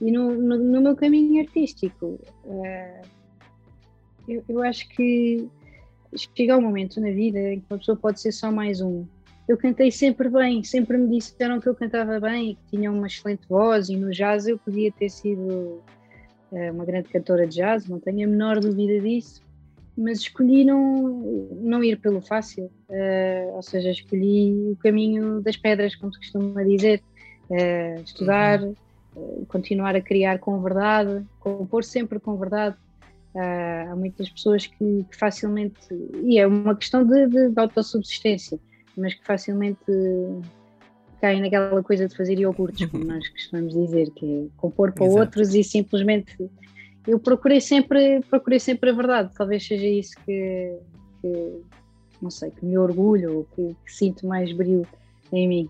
[0.02, 3.08] e no, no, no meu caminho artístico, uh,
[4.28, 5.48] eu, eu acho que
[6.36, 9.06] chega um momento na vida em que uma pessoa pode ser só mais um
[9.50, 13.08] eu cantei sempre bem, sempre me disseram que eu cantava bem e que tinha uma
[13.08, 15.82] excelente voz e no jazz eu podia ter sido
[16.52, 19.42] uh, uma grande cantora de jazz, não tenho a menor dúvida disso,
[19.98, 25.96] mas escolhi não, não ir pelo fácil, uh, ou seja, escolhi o caminho das pedras,
[25.96, 27.02] como se costuma dizer,
[27.50, 29.46] uh, estudar, uhum.
[29.48, 32.78] continuar a criar com verdade, compor sempre com verdade.
[33.34, 35.80] há muitas pessoas que, que, facilmente,
[36.24, 38.60] e é uma questão de, de, de autossubsistência,
[38.97, 39.80] mas que facilmente
[41.21, 45.19] caem naquela coisa de fazer iogurtes, como nós costumamos dizer, que é compor para Exato.
[45.19, 46.36] outros e simplesmente
[47.08, 50.78] eu procurei sempre, procurei sempre a verdade, talvez seja isso que,
[51.21, 51.62] que
[52.21, 54.86] não sei, que me orgulho ou que, que sinto mais brilho
[55.32, 55.69] em mim.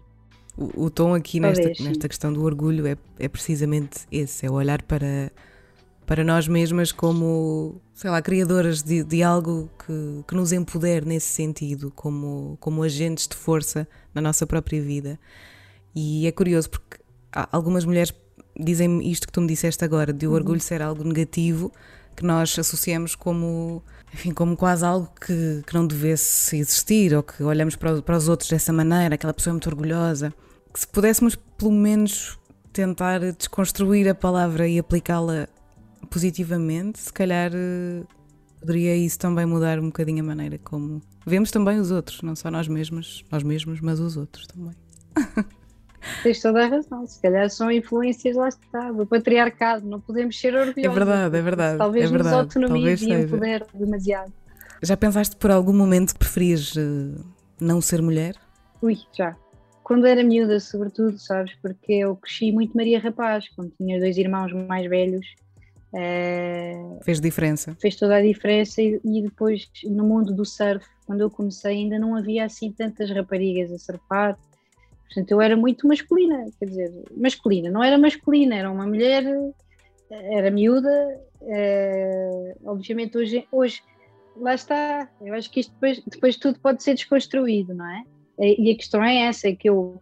[0.57, 4.81] O, o tom aqui nesta, nesta questão do orgulho é, é precisamente esse, é olhar
[4.81, 5.31] para
[6.09, 11.27] para nós mesmas como, sei lá, criadoras de, de algo que, que nos empodere nesse
[11.27, 15.19] sentido, como, como agentes de força na nossa própria vida.
[15.93, 16.97] E é curioso porque
[17.51, 18.11] algumas mulheres
[18.59, 20.37] dizem isto que tu me disseste agora, de o uhum.
[20.37, 21.71] orgulho ser algo negativo,
[22.15, 27.43] que nós associamos como, enfim, como quase algo que, que não devesse existir, ou que
[27.43, 30.33] olhamos para, para os outros dessa maneira, aquela pessoa é muito orgulhosa.
[30.73, 32.39] Que se pudéssemos pelo menos
[32.73, 35.47] tentar desconstruir a palavra e aplicá-la
[36.09, 38.03] positivamente, se calhar eh,
[38.59, 42.49] poderia isso também mudar um bocadinho a maneira como vemos também os outros, não só
[42.49, 44.73] nós mesmos, nós mesmos, mas os outros também.
[46.23, 50.55] Tens toda a razão, se calhar são influências lá está, do patriarcado, não podemos ser
[50.55, 50.83] orgulhosos.
[50.83, 51.77] É verdade, é verdade.
[51.77, 54.31] Talvez é verdade, nos autonomias e poder demasiado.
[54.81, 57.23] Já pensaste por algum momento que preferias uh,
[57.59, 58.35] não ser mulher?
[58.81, 59.35] Ui, já.
[59.83, 64.53] Quando era miúda, sobretudo, sabes, porque eu cresci muito Maria Rapaz, quando tinha dois irmãos
[64.53, 65.25] mais velhos,
[65.91, 67.75] Uh, fez diferença.
[67.79, 71.97] Fez toda a diferença e, e, depois no mundo do surf, quando eu comecei, ainda
[71.97, 74.37] não havia assim tantas raparigas a surfar.
[75.05, 79.23] Portanto, eu era muito masculina, quer dizer, masculina, não era masculina, era uma mulher,
[80.11, 81.19] era miúda.
[81.41, 83.81] Uh, obviamente, hoje, hoje,
[84.35, 88.03] lá está, eu acho que isto depois, depois tudo pode ser desconstruído, não é?
[88.37, 89.99] E a questão é essa: é que eu,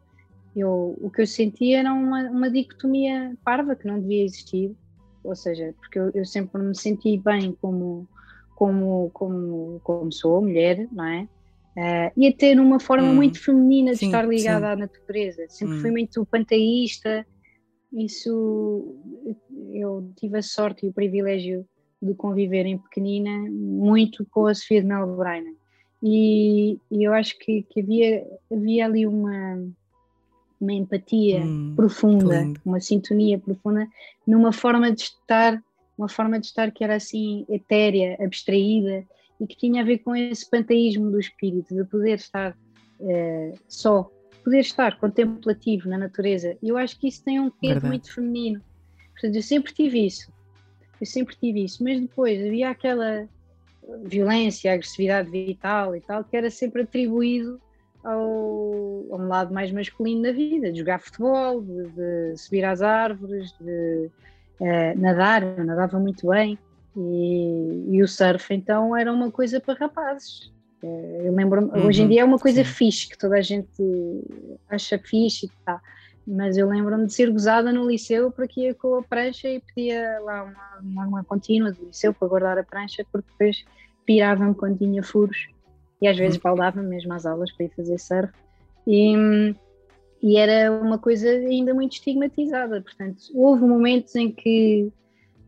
[0.53, 4.75] eu, o que eu sentia era uma, uma dicotomia parva que não devia existir
[5.23, 8.07] ou seja, porque eu, eu sempre me senti bem como,
[8.55, 11.27] como, como, como sou, mulher, não é?
[11.77, 13.15] Uh, e até numa forma hum.
[13.15, 14.71] muito feminina de sim, estar ligada sim.
[14.71, 15.45] à natureza.
[15.47, 15.81] Sempre hum.
[15.81, 17.25] fui muito panteísta.
[17.93, 18.95] Isso
[19.73, 21.65] eu tive a sorte e o privilégio
[22.01, 25.55] de conviver em pequenina muito com a Sofia de Melbourne.
[26.01, 29.67] E, e eu acho que, que havia, havia ali uma,
[30.59, 33.87] uma empatia hum, profunda, uma sintonia profunda,
[34.25, 35.63] numa forma de estar,
[35.97, 39.05] uma forma de estar que era assim etérea, abstraída
[39.39, 42.57] e que tinha a ver com esse panteísmo do espírito, de poder estar
[42.99, 44.09] uh, só,
[44.43, 46.57] poder estar contemplativo na natureza.
[46.61, 48.61] E eu acho que isso tem um quê muito feminino.
[49.11, 50.31] Portanto, eu sempre tive isso,
[50.99, 53.27] eu sempre tive isso, mas depois havia aquela
[54.03, 57.59] violência, agressividade vital e tal, que era sempre atribuído
[58.03, 62.81] ao, a um lado mais masculino da vida, de jogar futebol, de, de subir às
[62.81, 64.09] árvores, de
[64.59, 66.57] uh, nadar, eu nadava muito bem,
[66.95, 70.51] e, e, o surf então era uma coisa para rapazes.
[70.81, 72.71] Uh, eu lembro uhum, hoje em dia é uma coisa sim.
[72.71, 73.67] fixe, que toda a gente
[74.69, 75.81] acha fixe e tá.
[76.25, 80.19] Mas eu lembro-me de ser gozada no liceu porque ia com a prancha e pedia
[80.21, 83.63] lá uma, uma, uma contínua do liceu para guardar a prancha, porque depois
[84.05, 85.47] pirava-me quando tinha furos
[86.01, 88.33] e às vezes baldava mesmo às aulas para ir fazer surf
[88.85, 89.13] e,
[90.21, 94.91] e era uma coisa ainda muito estigmatizada, portanto houve momentos em que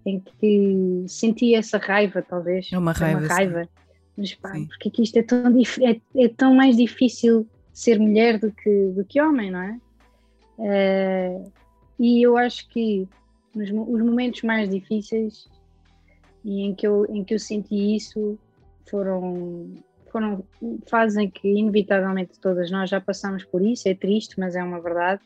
[0.05, 3.69] em que senti essa raiva talvez, é uma raiva, uma raiva.
[4.17, 5.43] mas pá, porque é que isto é tão,
[5.81, 9.79] é, é, tão mais difícil ser mulher do que, do que homem, não é?
[10.57, 11.51] Uh,
[11.99, 13.07] e eu acho que
[13.53, 15.49] nos, os momentos mais difíceis
[16.43, 18.37] e em que eu, em que eu senti isso
[18.89, 19.73] foram
[20.11, 20.43] foram
[20.87, 25.21] fazem que inevitavelmente todas nós já passamos por isso, é triste, mas é uma verdade,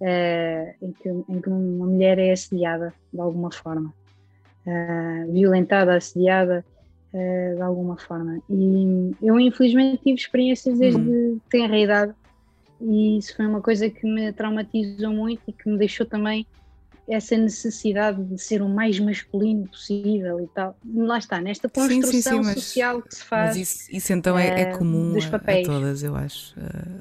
[0.00, 3.92] uh, em, que, em, que, uma mulher é assediada de alguma forma,
[4.66, 6.64] uh, violentada, assediada,
[7.12, 8.40] uh, de alguma forma.
[8.48, 11.40] E eu, infelizmente, tive experiências desde hum.
[11.50, 12.14] tenra idade
[12.80, 16.46] e isso foi uma coisa que me traumatizou muito e que me deixou também
[17.08, 20.76] essa necessidade de ser o mais masculino possível e tal.
[20.94, 23.56] Lá está, nesta construção sim, sim, sim, social que se faz.
[23.56, 26.54] Mas isso, isso então é, é comum a, a, todas, eu acho.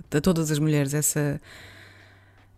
[0.09, 1.41] A todas as mulheres, essa,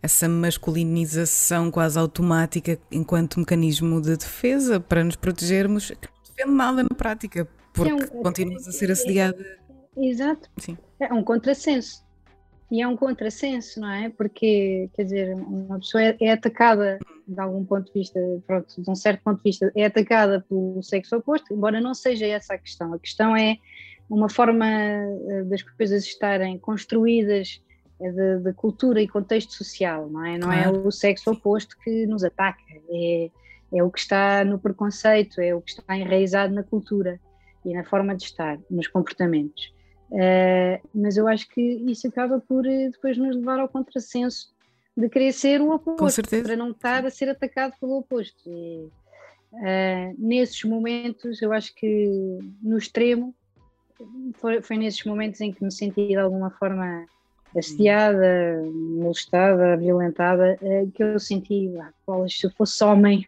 [0.02, 6.84] essa masculinização quase automática enquanto mecanismo de defesa para nos protegermos, que não defende nada
[6.84, 9.60] na prática, porque é um, continuas a ser assediada.
[9.98, 10.50] Exato.
[10.58, 10.78] Sim.
[11.00, 12.08] É um contrassenso
[12.72, 14.10] e é um contrassenso, não é?
[14.10, 18.90] Porque, quer dizer, uma pessoa é, é, atacada de algum ponto de vista, pronto, de
[18.90, 22.58] um certo ponto de vista, é atacada pelo sexo oposto, embora não seja essa a
[22.58, 22.94] questão.
[22.94, 23.58] A questão é
[24.08, 27.62] uma forma eh, das coisas estarem construídas
[28.00, 30.38] eh, de, de cultura e contexto social, não é?
[30.38, 33.32] Não é é o sexo oposto que nos ataca, é,
[33.74, 37.20] é o que está no preconceito, é o que está enraizado na cultura
[37.66, 39.74] e na forma de estar, nos comportamentos.
[40.12, 44.52] Uh, mas eu acho que isso acaba por uh, depois nos levar ao contrassenso
[44.98, 48.42] de querer ser o oposto, para não estar a ser atacado pelo oposto.
[48.48, 48.90] E,
[49.54, 53.36] uh, nesses momentos, eu acho que no extremo,
[54.36, 57.06] foi, foi nesses momentos em que me senti de alguma forma
[57.56, 60.58] assediada, molestada, violentada,
[60.94, 61.92] que eu senti, ah,
[62.28, 63.28] se eu fosse homem,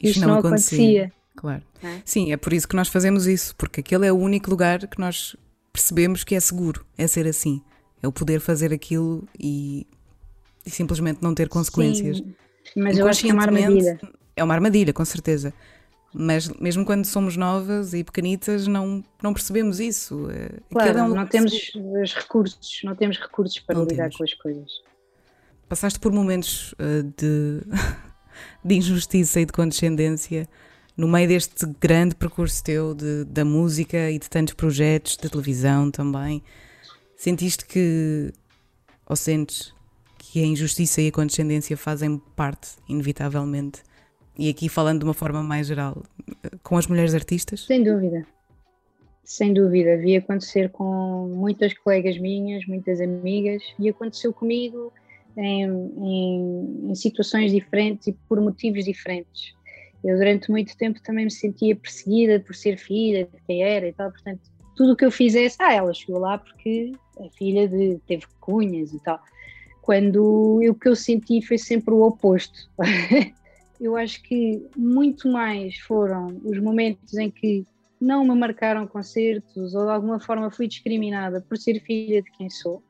[0.00, 1.06] isto, isto não, não acontecia.
[1.06, 1.22] acontecia.
[1.34, 1.62] Claro.
[1.82, 2.02] É?
[2.04, 5.00] Sim, é por isso que nós fazemos isso, porque aquele é o único lugar que
[5.00, 5.34] nós
[5.72, 7.62] percebemos que é seguro, é ser assim,
[8.02, 9.86] é o poder fazer aquilo e,
[10.66, 12.18] e simplesmente não ter consequências.
[12.18, 12.34] Sim,
[12.76, 14.00] mas eu acho que é uma armadilha.
[14.36, 15.52] É uma armadilha, com certeza.
[16.14, 20.28] Mas mesmo quando somos novas e pequenitas, não, não percebemos isso.
[20.30, 24.16] É, claro, é um não temos os recursos, não temos recursos para não lidar temos.
[24.16, 24.70] com as coisas.
[25.68, 27.62] Passaste por momentos uh, de,
[28.62, 30.46] de injustiça e de condescendência
[30.96, 35.90] no meio deste grande percurso teu de, da música e de tantos projetos de televisão
[35.90, 36.42] também,
[37.16, 38.32] sentiste que,
[39.08, 39.74] ou sentes
[40.18, 43.82] que a injustiça e a condescendência fazem parte, inevitavelmente?
[44.38, 46.02] E aqui falando de uma forma mais geral,
[46.62, 47.64] com as mulheres artistas?
[47.66, 48.26] Sem dúvida.
[49.24, 54.92] Sem dúvida, vi acontecer com muitas colegas minhas, muitas amigas, e aconteceu comigo
[55.36, 59.54] em, em, em situações diferentes e por motivos diferentes
[60.04, 63.92] eu durante muito tempo também me sentia perseguida por ser filha de quem era e
[63.92, 64.40] tal, portanto,
[64.76, 68.92] tudo o que eu fizesse, ah, ela chegou lá porque é filha de, teve cunhas
[68.92, 69.20] e tal.
[69.80, 72.70] Quando o que eu senti foi sempre o oposto.
[73.80, 77.66] eu acho que muito mais foram os momentos em que
[78.00, 82.48] não me marcaram concertos ou de alguma forma fui discriminada por ser filha de quem
[82.48, 82.82] sou.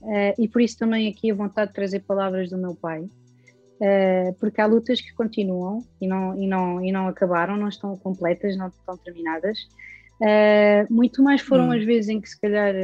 [0.00, 3.08] Uh, e por isso também aqui a vontade de trazer palavras do meu pai,
[3.80, 7.96] uh, porque há lutas que continuam e não, e, não, e não acabaram, não estão
[7.96, 9.58] completas, não estão terminadas.
[10.20, 11.72] Uh, muito mais foram hum.
[11.72, 12.74] as vezes em que se calhar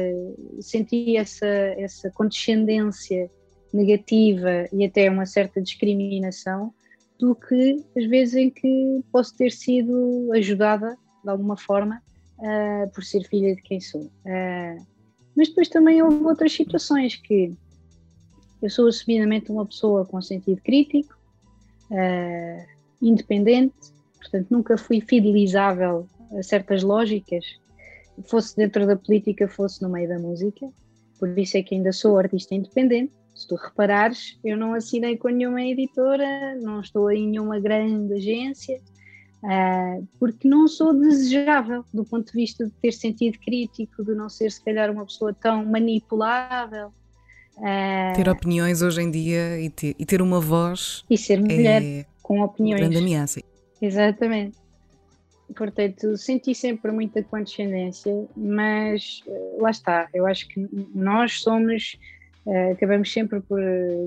[0.61, 3.29] senti essa, essa condescendência
[3.73, 6.73] negativa e até uma certa discriminação
[7.19, 12.01] do que as vezes em que posso ter sido ajudada de alguma forma
[12.39, 14.01] uh, por ser filha de quem sou.
[14.01, 14.85] Uh,
[15.35, 17.51] mas depois também houve outras situações que
[18.65, 21.15] eu sou assumidamente uma pessoa com sentido crítico,
[21.91, 22.65] uh,
[22.99, 23.75] independente,
[24.17, 27.45] portanto nunca fui fidelizável a certas lógicas,
[28.25, 30.67] fosse dentro da política, fosse no meio da música,
[31.19, 33.13] por isso é que ainda sou artista independente.
[33.35, 38.81] Se tu reparares, eu não assinei com nenhuma editora, não estou em nenhuma grande agência,
[39.43, 44.27] uh, porque não sou desejável do ponto de vista de ter sentido crítico, de não
[44.27, 46.91] ser se calhar uma pessoa tão manipulável,
[48.15, 51.03] ter opiniões hoje em dia e ter, e ter uma voz.
[51.09, 52.81] E ser mulher é com opiniões.
[52.81, 53.39] Grande ameaça.
[53.81, 54.57] Exatamente.
[55.55, 61.99] Portanto, senti sempre muita condescendência, mas eh, lá está, eu acho que nós somos,
[62.47, 63.61] uh, acabamos sempre por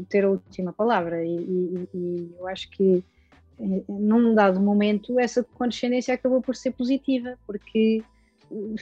[0.08, 3.04] ter a última palavra, e, e, e, eu acho que
[3.60, 8.02] eh, num dado momento essa condescendência acabou por ser positiva, porque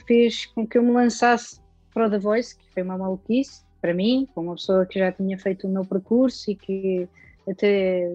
[0.07, 1.59] fez com que eu me lançasse
[1.93, 5.11] para o The Voice, que foi uma maluquice, para mim, como uma pessoa que já
[5.11, 7.07] tinha feito o meu percurso e que
[7.49, 8.11] até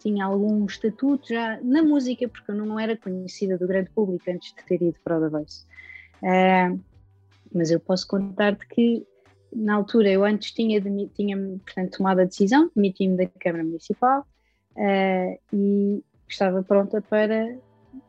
[0.00, 4.54] tinha algum estatuto já na música, porque eu não era conhecida do grande público antes
[4.54, 5.64] de ter ido para o The Voice.
[6.22, 6.80] Uh,
[7.52, 9.06] mas eu posso contar-te que
[9.54, 10.80] na altura eu antes tinha,
[11.14, 14.26] tinha portanto, tomado a decisão, demiti-me da Câmara Municipal
[14.76, 17.56] uh, e estava pronta para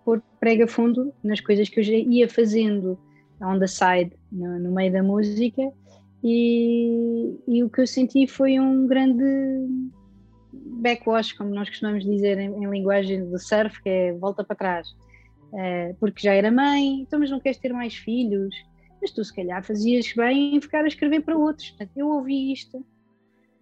[0.03, 2.97] pôr prega fundo nas coisas que eu já ia fazendo
[3.41, 5.71] on the side, no, no meio da música,
[6.27, 9.23] e, e, o que eu senti foi um grande
[10.51, 14.89] backwash, como nós costumamos dizer em, em linguagem do surf, que é volta para trás.
[15.53, 18.55] uh, porque já era mãe, então mas não queres ter mais filhos?
[18.99, 21.75] Mas tu se calhar fazias bem em ficar a escrever para outros.
[21.95, 22.83] Eu ouvi isto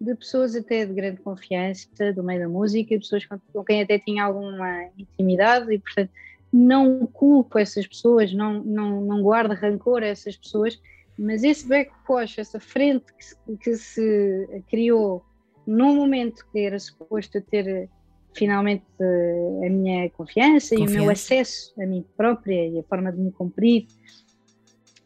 [0.00, 4.24] de pessoas até de grande confiança, do meio da música, pessoas com quem até tinha
[4.24, 6.10] alguma intimidade e portanto
[6.50, 10.80] não culpo essas pessoas, não, não, não guardo rancor a essas pessoas,
[11.18, 15.24] mas esse backwash, essa frente que se, que se criou
[15.66, 17.88] num momento que era suposto ter
[18.34, 23.12] finalmente a minha confiança, confiança, e o meu acesso a mim própria e a forma
[23.12, 23.86] de me cumprir,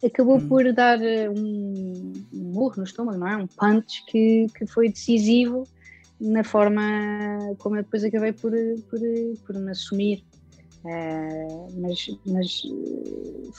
[0.05, 0.49] acabou hum.
[0.49, 3.37] por dar um, um murro no estômago, não é?
[3.37, 5.65] Um punch que, que foi decisivo
[6.21, 6.83] na forma
[7.59, 8.53] como eu depois acabei por,
[8.91, 9.01] por,
[9.47, 10.25] por me assumir.
[10.85, 12.63] Uh, mas, mas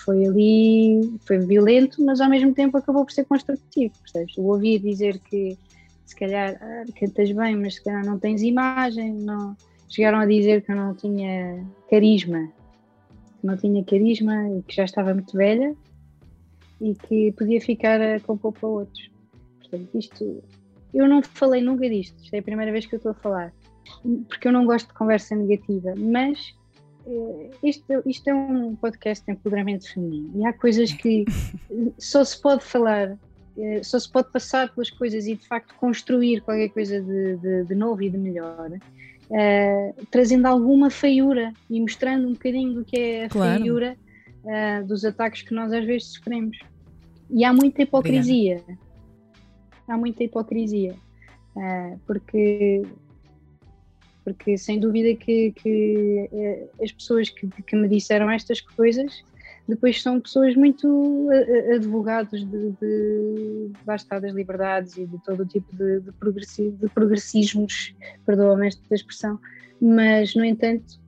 [0.03, 3.93] foi ali, foi violento, mas ao mesmo tempo acabou por ser construtivo.
[4.01, 4.37] Percebes?
[4.37, 5.57] O ouvir dizer que
[6.05, 9.55] se calhar ah, cantas bem, mas se calhar não tens imagem, não,
[9.89, 12.49] chegaram a dizer que eu não tinha carisma,
[13.39, 15.75] que não tinha carisma e que já estava muito velha
[16.81, 19.11] e que podia ficar a compor para outros.
[19.59, 20.43] Portanto, isto,
[20.93, 23.53] eu não falei nunca disto, isto é a primeira vez que eu estou a falar,
[24.27, 26.58] porque eu não gosto de conversa negativa, mas eh,
[27.63, 31.25] isto, isto é um podcast de empoderamento feminino e há coisas que
[31.97, 33.17] só se pode falar,
[33.57, 37.63] eh, só se pode passar pelas coisas e de facto construir qualquer coisa de, de,
[37.65, 42.99] de novo e de melhor, uh, trazendo alguma feiura e mostrando um bocadinho do que
[42.99, 43.61] é a claro.
[43.61, 43.97] feiura
[44.43, 46.57] uh, dos ataques que nós às vezes sofremos.
[47.29, 48.57] E há muita hipocrisia.
[48.57, 48.79] Obrigada.
[49.87, 50.95] Há muita hipocrisia.
[51.55, 52.83] Uh, porque
[54.33, 59.23] porque sem dúvida que, que uh, as pessoas que, que, me disseram estas coisas
[59.67, 61.29] depois são pessoas muito
[61.75, 66.89] advogados de, de basta das liberdades e de todo o tipo de, de, progressi, de
[66.89, 67.93] progressismos,
[68.25, 69.39] perdoa-me esta expressão,
[69.79, 70.99] mas no entanto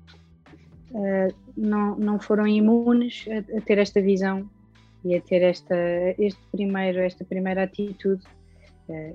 [1.57, 4.47] não, não foram imunes a, a, ter esta visão
[5.03, 5.75] e a ter esta,
[6.19, 8.21] este primeiro, esta primeira atitude.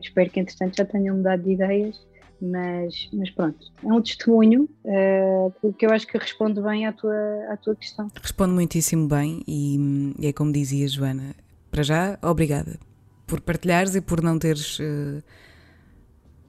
[0.03, 2.05] Espero que, entretanto, já tenham mudado de ideias,
[2.41, 7.14] mas, mas pronto, é um testemunho uh, eu acho que responde bem à tua,
[7.51, 8.11] à tua questão.
[8.20, 11.34] Responde muitíssimo bem e, e é como dizia Joana,
[11.70, 12.78] para já, obrigada
[13.26, 14.78] por partilhares e por não teres.
[14.78, 15.22] Uh,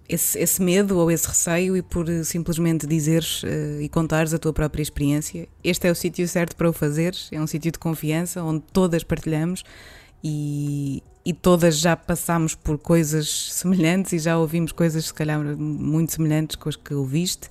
[0.09, 4.53] esse, esse, medo ou esse receio e por simplesmente dizeres uh, e contares a tua
[4.53, 5.49] própria experiência.
[5.61, 9.03] Este é o sítio certo para o fazeres, é um sítio de confiança onde todas
[9.03, 9.63] partilhamos
[10.23, 16.13] e, e todas já passámos por coisas semelhantes e já ouvimos coisas, se calhar, muito
[16.13, 17.49] semelhantes com as que ouviste.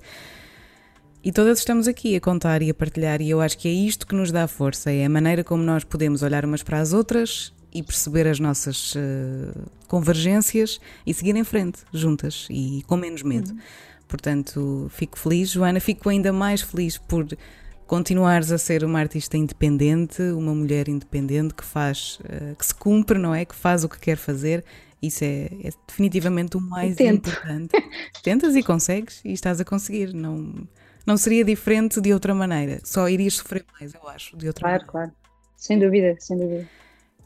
[1.23, 4.07] E todas estamos aqui a contar e a partilhar, e eu acho que é isto
[4.07, 7.53] que nos dá força: é a maneira como nós podemos olhar umas para as outras
[7.71, 13.51] e perceber as nossas uh, convergências e seguir em frente, juntas e com menos medo.
[13.51, 13.59] Uhum.
[14.07, 17.27] Portanto, fico feliz, Joana, fico ainda mais feliz por
[17.87, 23.17] continuares a ser uma artista independente, uma mulher independente que faz, uh, que se cumpre,
[23.17, 23.45] não é?
[23.45, 24.63] Que faz o que quer fazer.
[25.01, 27.71] Isso é, é definitivamente o mais importante.
[28.23, 30.13] Tentas e consegues e estás a conseguir.
[30.13, 30.67] Não,
[31.05, 32.79] não seria diferente de outra maneira.
[32.83, 34.91] Só irias sofrer mais, eu acho, de outra claro, maneira.
[34.91, 35.27] Claro, claro.
[35.55, 36.67] Sem dúvida, sem dúvida.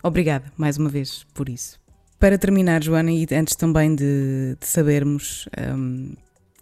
[0.03, 1.79] Obrigada mais uma vez por isso.
[2.19, 6.13] Para terminar, Joana, e antes também de, de sabermos um,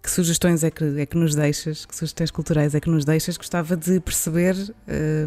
[0.01, 3.37] que sugestões é que, é que nos deixas, que sugestões culturais é que nos deixas,
[3.37, 4.55] gostava de perceber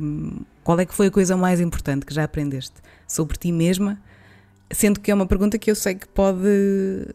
[0.00, 4.00] um, qual é que foi a coisa mais importante que já aprendeste sobre ti mesma,
[4.70, 6.48] sendo que é uma pergunta que eu sei que pode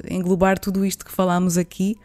[0.10, 1.96] englobar tudo isto que falámos aqui,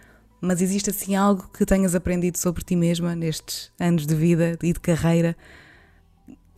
[0.41, 4.73] mas existe assim algo que tenhas aprendido sobre ti mesma nestes anos de vida e
[4.73, 5.37] de carreira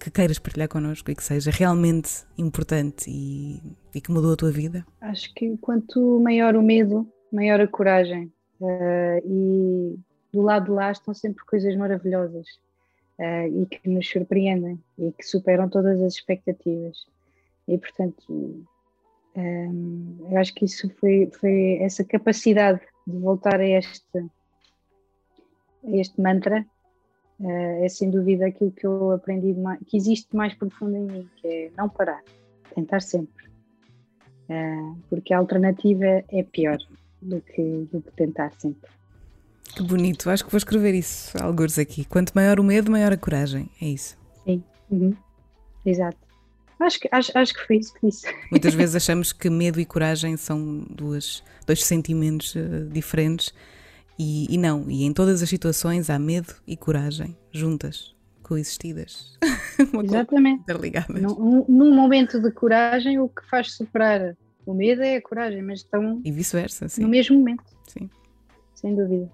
[0.03, 3.61] que queiras partilhar connosco e que seja realmente importante e,
[3.95, 4.87] e que mudou a tua vida?
[5.01, 8.33] Acho que quanto maior o medo, maior a coragem.
[8.61, 9.99] Uh, e
[10.33, 12.47] do lado de lá estão sempre coisas maravilhosas
[13.19, 17.07] uh, e que nos surpreendem e que superam todas as expectativas.
[17.67, 18.65] E portanto, um,
[19.35, 26.21] ehm, eu acho que isso foi, foi essa capacidade de voltar a este, a este
[26.21, 26.65] mantra
[27.41, 31.31] Uh, é sem dúvida aquilo que eu aprendi, mais, que existe mais profundo em mim,
[31.35, 32.23] que é não parar,
[32.73, 33.51] tentar sempre.
[35.11, 36.79] Porque a alternativa é pior
[37.25, 38.91] do que, do que tentar sempre.
[39.75, 42.05] Que bonito, acho que vou escrever isso, alguns aqui.
[42.05, 44.17] Quanto maior o medo, maior a coragem, é isso.
[44.45, 45.17] Sim, uhum.
[45.85, 46.19] exato.
[46.79, 48.27] Acho que, acho, acho que foi isso que disse.
[48.51, 53.55] Muitas vezes achamos que medo e coragem são duas, dois sentimentos uh, diferentes
[54.19, 59.39] e, e, não, e em todas as situações há medo e coragem juntas, coexistidas.
[60.05, 60.63] Exatamente.
[60.63, 61.23] Interligadas.
[61.23, 64.37] Num, num momento de coragem, o que faz superar
[64.67, 66.21] o medo é a coragem, mas estão.
[66.25, 67.03] E vice-versa, sim.
[67.03, 67.65] No mesmo momento.
[67.87, 68.09] Sim.
[68.75, 69.31] Sem dúvida.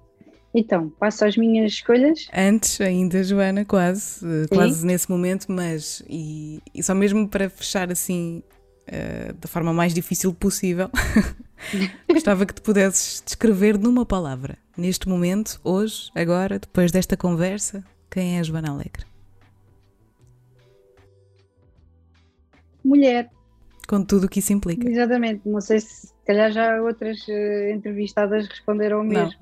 [0.53, 2.29] Então, passo às minhas escolhas?
[2.35, 4.49] Antes ainda, Joana, quase, eh, Sim.
[4.49, 8.43] quase nesse momento, mas e, e, só mesmo para fechar assim
[8.89, 10.91] uh, da forma mais difícil possível,
[12.13, 18.37] gostava que te pudesses descrever numa palavra, neste momento, hoje, agora, depois desta conversa, quem
[18.37, 19.07] é a Joana Alegre?
[22.83, 23.31] Mulher.
[23.91, 24.89] Com tudo o que isso implica.
[24.89, 29.35] Exatamente, não sei se, se calhar já outras uh, entrevistadas responderam o mesmo.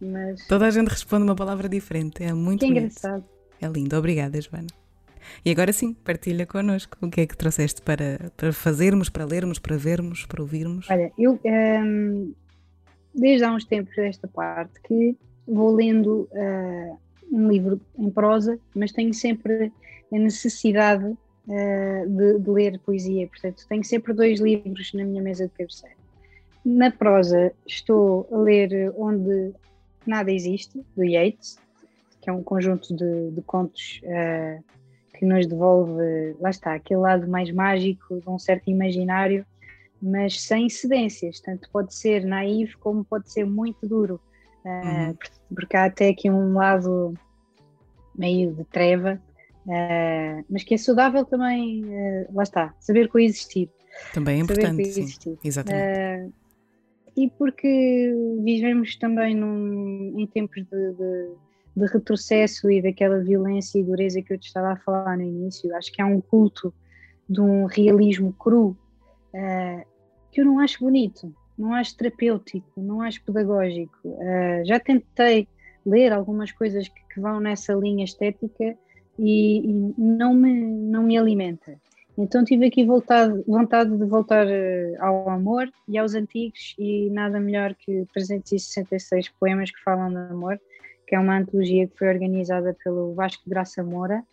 [0.00, 0.12] Não.
[0.12, 0.46] Mas...
[0.46, 3.24] Toda a gente responde uma palavra diferente, é muito que engraçado.
[3.60, 4.68] É lindo, obrigada, Joana.
[5.44, 9.58] E agora sim, partilha connosco o que é que trouxeste para, para fazermos, para lermos,
[9.58, 10.88] para vermos, para ouvirmos.
[10.88, 12.32] Olha, eu um,
[13.12, 16.98] desde há uns tempos esta parte que vou lendo uh,
[17.32, 19.72] um livro em prosa, mas tenho sempre
[20.12, 21.16] a necessidade
[21.48, 25.96] uh, de, de, ler poesia, portanto tenho sempre dois livros na minha mesa de cabeceira.
[26.64, 29.54] Na prosa estou a ler Onde
[30.06, 31.58] Nada Existe, do Yeats,
[32.20, 34.62] que é um conjunto de, de contos uh,
[35.18, 39.44] que nos devolve, lá está, aquele lado mais mágico de um certo imaginário,
[40.00, 44.20] mas sem cedências, tanto pode ser naif como pode ser muito duro,
[44.64, 45.16] uh, uhum.
[45.54, 47.14] porque há até aqui um lado
[48.14, 49.20] meio de treva,
[49.68, 51.84] uh, mas que é saudável também,
[52.32, 53.68] lá está, saber coexistir.
[54.12, 56.32] Também é importante, sim, exatamente
[57.18, 58.14] e porque
[58.44, 61.30] vivemos também num, em tempos de, de,
[61.76, 65.74] de, retrocesso e daquela violência e dureza que eu te estava a falar no início.
[65.74, 66.72] Acho que há um culto
[67.28, 68.68] de um realismo cru
[69.34, 69.84] uh,
[70.30, 73.98] que eu não acho bonito, não acho terapêutico, não acho pedagógico.
[74.04, 75.48] Uh, já tentei
[75.84, 78.78] ler algumas coisas que, que vão nessa linha estética
[79.18, 81.76] e, e, não, me, não me alimenta.
[82.16, 87.38] Então tive aqui voltado, vontade de voltar uh, ao amor e aos antigos e nada
[87.38, 90.60] melhor que 366 poemas que falam de amor,
[91.06, 94.24] que é uma antologia que foi organizada pelo Vasco Graça Moura.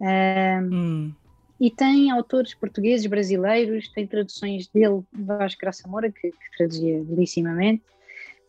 [0.00, 1.12] Uh, hum.
[1.60, 7.82] E tem autores portugueses, brasileiros, tem traduções dele, Vasco Graça Moura, que, que traduzia belíssimamente,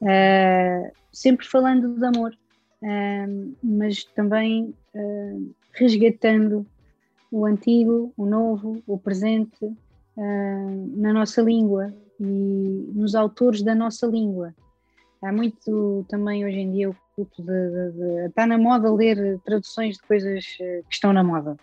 [0.02, 2.38] uh, sempre falando de amor,
[3.64, 4.76] mas também
[5.74, 6.66] resgatando
[7.32, 14.08] o antigo, o novo, o presente uh, na nossa língua e nos autores da nossa
[14.08, 14.54] língua.
[15.22, 19.40] Há muito também hoje em dia o culto de, de, de está na moda ler
[19.44, 21.58] traduções de coisas ah, que estão na moda.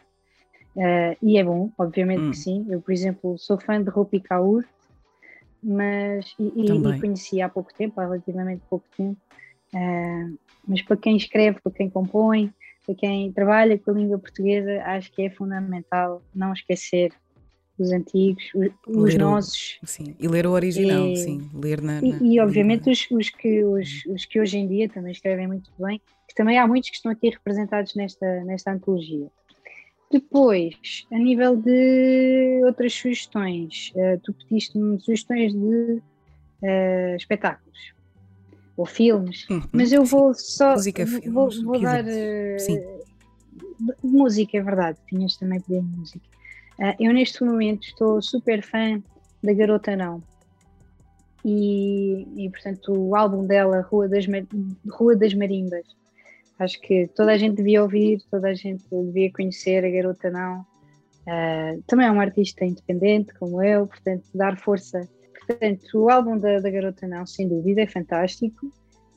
[0.77, 2.31] Uh, e é bom, obviamente hum.
[2.31, 2.66] que sim.
[2.68, 4.62] Eu, por exemplo, sou fã de Rupi Kaur,
[5.62, 9.18] mas e, e, conheci há pouco tempo, há relativamente pouco tempo.
[9.74, 12.53] Uh, mas para quem escreve, para quem compõe,
[12.87, 17.12] para quem trabalha com a língua portuguesa, acho que é fundamental não esquecer
[17.78, 19.78] os antigos, os, os nossos.
[19.82, 22.01] O, sim, e ler o original, sim, ler na.
[22.01, 25.47] na e, e obviamente os, os, que, os, os que hoje em dia também escrevem
[25.47, 29.26] muito bem, que também há muitos que estão aqui representados nesta, nesta antologia.
[30.11, 36.01] Depois, a nível de outras sugestões, uh, tu pediste-me sugestões de
[36.62, 37.95] uh, espetáculos
[38.77, 42.97] ou filmes, uhum, mas eu vou só música, filmes, vou, vou dar uh,
[44.03, 46.27] música, é verdade, tinhas também pedido música.
[46.79, 49.03] Uh, eu neste momento estou super fã
[49.43, 50.22] da Garota Não.
[51.45, 54.27] E, e portanto o álbum dela, Rua das,
[54.91, 55.87] Rua das Marimbas,
[56.59, 60.66] acho que toda a gente devia ouvir, toda a gente devia conhecer a Garota Não.
[61.22, 65.09] Uh, também é uma artista independente como eu, portanto, dar força
[65.47, 68.66] Portanto, o álbum da, da Garota Não, sem dúvida, é fantástico.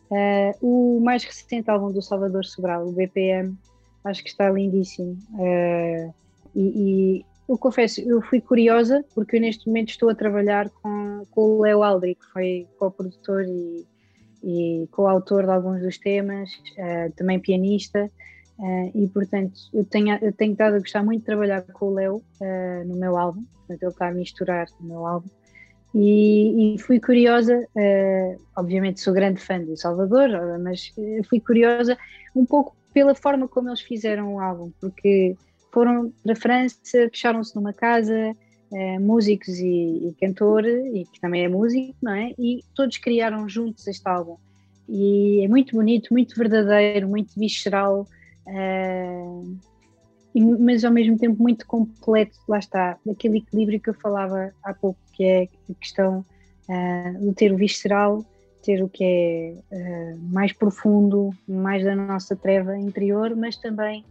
[0.09, 3.55] Uh, o mais recente álbum do Salvador Sobral, o BPM,
[4.03, 5.17] acho que está lindíssimo.
[5.33, 6.13] Uh,
[6.55, 6.61] e,
[7.19, 11.41] e, eu confesso, eu fui curiosa porque eu neste momento estou a trabalhar com, com
[11.41, 13.85] o Leo Aldri, que foi co-produtor e,
[14.43, 18.09] e co-autor de alguns dos temas, uh, também pianista.
[18.93, 22.21] e portanto, eu tenho, eu tenho estado a gostar muito de trabalhar com o Leo
[22.85, 25.29] no meu álbum, portanto, ele está a misturar o meu álbum.
[25.93, 30.29] E, e, fui curiosa, uh, obviamente sou grande fã do Salvador,
[30.59, 31.97] mas uh, fui curiosa
[32.35, 35.35] um pouco pela forma como eles fizeram o álbum, porque
[35.71, 38.35] foram para a França, fecharam-se numa casa,
[38.71, 42.33] uh, músicos e, e, cantor, e que também é músico, não é?
[42.37, 44.37] E todos criaram juntos este álbum.
[44.87, 48.07] E é muito bonito, muito verdadeiro, muito visceral.
[48.47, 49.57] Uh,
[50.33, 54.99] mas ao mesmo tempo muito completo, lá está, daquele equilíbrio que eu falava há pouco,
[55.13, 56.23] que é a questão
[56.67, 58.23] uh, de ter o visceral,
[58.63, 64.05] ter o que é uh, mais profundo, mais da nossa treva interior, mas também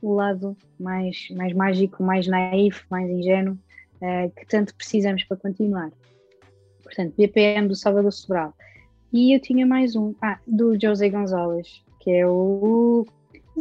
[0.00, 3.58] o lado mais, mais mágico, mais naif, mais ingênuo,
[3.96, 5.90] uh, que tanto precisamos para continuar.
[6.82, 8.54] Portanto, BPM do Salvador Sobral.
[9.12, 13.04] e eu tinha mais um, ah, do José Gonzalez, que é o.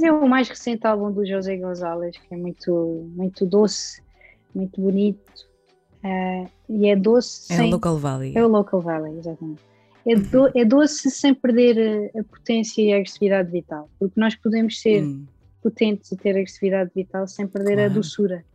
[0.03, 4.01] é o mais recente álbum do José Gonzalez, que é muito, muito doce,
[4.53, 5.45] muito bonito.
[6.03, 7.51] Uh, e é doce.
[7.51, 7.67] É sem...
[7.67, 8.33] o Local Valley.
[8.35, 9.61] É o Local Valley, exatamente.
[10.05, 10.51] É, do, uhum.
[10.53, 15.03] é doce sem perder a, a, potência e a agressividade vital, porque nós podemos ser
[15.03, 15.25] hum.
[15.63, 17.91] potentes e ter agressividade vital sem perder claro.
[17.91, 18.45] a doçura.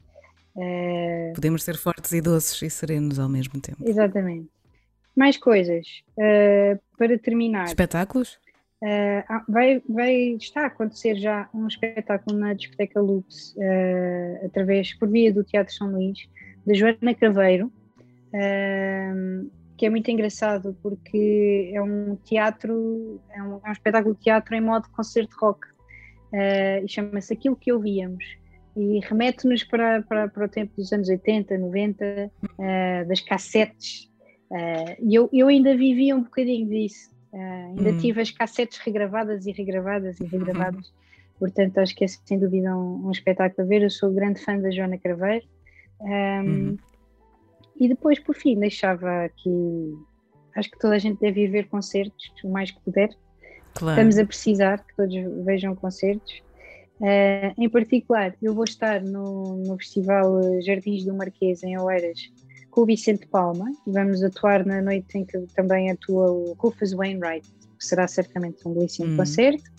[0.54, 3.78] Uh, podemos ser fortes e doces e serenos ao mesmo tempo.
[3.84, 4.48] Exatamente.
[5.16, 5.86] Mais coisas.
[6.12, 7.64] Uh, para terminar.
[7.64, 8.38] Espetáculos?
[8.82, 15.08] Uh, vai, vai, está a acontecer já um espetáculo na discoteca Lux, uh, através, por
[15.08, 16.28] via do Teatro São Luís,
[16.66, 17.70] da Joana Craveiro,
[19.76, 24.54] que é muito engraçado porque é um teatro, é um, é um espetáculo de teatro
[24.54, 25.66] em modo concerto rock,
[26.32, 28.24] e chama-se Aquilo que Ouvíamos
[28.76, 34.08] e remete-nos para, para, para o tempo dos anos 80, 90, uh, das cassetes.
[34.50, 37.10] Uh, e eu, eu ainda vivia um bocadinho disso.
[37.32, 37.98] Uh, ainda uhum.
[37.98, 40.88] tive as cassetes regravadas e regravadas e regravadas.
[40.88, 40.94] Uhum.
[41.38, 43.82] Portanto, acho que é sem dúvida um, um, espetáculo a ver.
[43.82, 45.46] Eu sou grande fã da Joana Craveiro.
[46.00, 46.78] Um, uhum.
[47.78, 49.96] E depois, por fim, deixava aqui.
[50.54, 53.10] Acho que toda a gente deve ir ver concertos, o mais que puder.
[53.74, 53.94] Claro.
[53.94, 55.14] Estamos a precisar que todos
[55.44, 56.42] vejam concertos.
[57.00, 62.30] Uh, em particular, eu vou estar no, no Festival Jardins do Marquês, em Oeiras,
[62.70, 66.92] com o Vicente Palma, e vamos atuar na noite em que também atua o Rufus
[66.92, 67.48] Wainwright,
[67.78, 69.16] que será certamente um belíssimo hum.
[69.16, 69.70] concerto.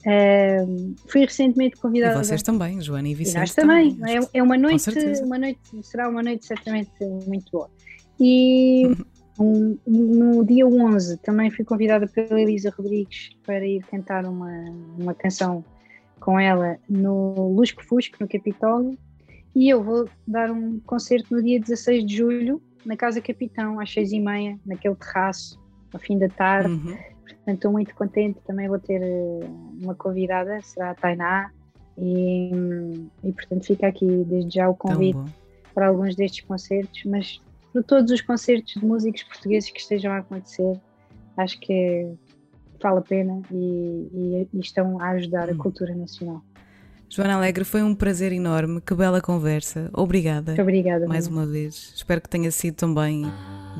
[0.00, 2.20] Uh, fui recentemente convidada.
[2.20, 3.36] E vocês também, Joana e Vicente.
[3.36, 3.94] E nós também.
[3.94, 4.18] também.
[4.18, 4.90] É, é, uma noite,
[5.22, 6.90] uma noite, será uma noite certamente
[7.26, 7.70] muito boa.
[8.20, 8.94] E
[9.40, 14.52] um, no dia 11 também fui convidada pela Elisa Rodrigues para ir cantar uma,
[14.98, 15.64] uma canção
[16.20, 18.98] com ela no Lusco Fusco, no Capitólio,
[19.54, 23.92] e eu vou dar um concerto no dia 16 de julho, na Casa Capitão, às
[23.92, 25.60] seis e meia, naquele terraço,
[25.92, 26.72] ao fim da tarde.
[26.72, 26.96] Uhum.
[27.22, 28.40] Portanto, estou muito contente.
[28.46, 29.40] Também vou ter eh,
[29.82, 31.50] uma convidada, será a Tainá,
[31.96, 32.50] e,
[33.22, 35.18] e portanto fica aqui desde já o convite
[35.72, 37.40] para alguns destes concertos, mas
[37.72, 40.80] para todos os concertos de músicos portugueses que estejam a acontecer,
[41.36, 42.12] acho que
[42.80, 45.58] vale a pena e, e, e estão a ajudar a hum.
[45.58, 46.42] cultura nacional.
[47.08, 49.88] Joana Alegre, foi um prazer enorme, que bela conversa.
[49.92, 50.52] Obrigada.
[50.52, 51.06] Muito obrigada.
[51.06, 51.92] Mais uma vez.
[51.94, 53.24] Espero que tenha sido também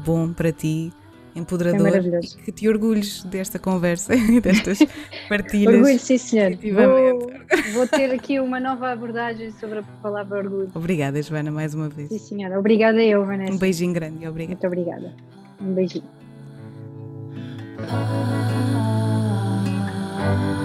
[0.04, 0.92] bom para ti,
[1.34, 4.78] empoderador é e que te orgulhes desta conversa e destas
[5.28, 5.74] partilhas.
[5.74, 6.52] orgulho, sim, senhor.
[6.56, 7.32] Vou,
[7.72, 10.70] vou, ter aqui uma nova abordagem sobre a palavra orgulho.
[10.74, 12.08] Obrigada, Joana, mais uma vez.
[12.08, 12.58] Sim, senhora.
[12.58, 13.52] Obrigada eu, Vanessa.
[13.52, 14.26] Um beijinho grande.
[14.26, 14.54] Obrigada.
[14.54, 15.12] Muito obrigada.
[15.60, 16.04] Um beijinho.
[20.24, 20.63] You.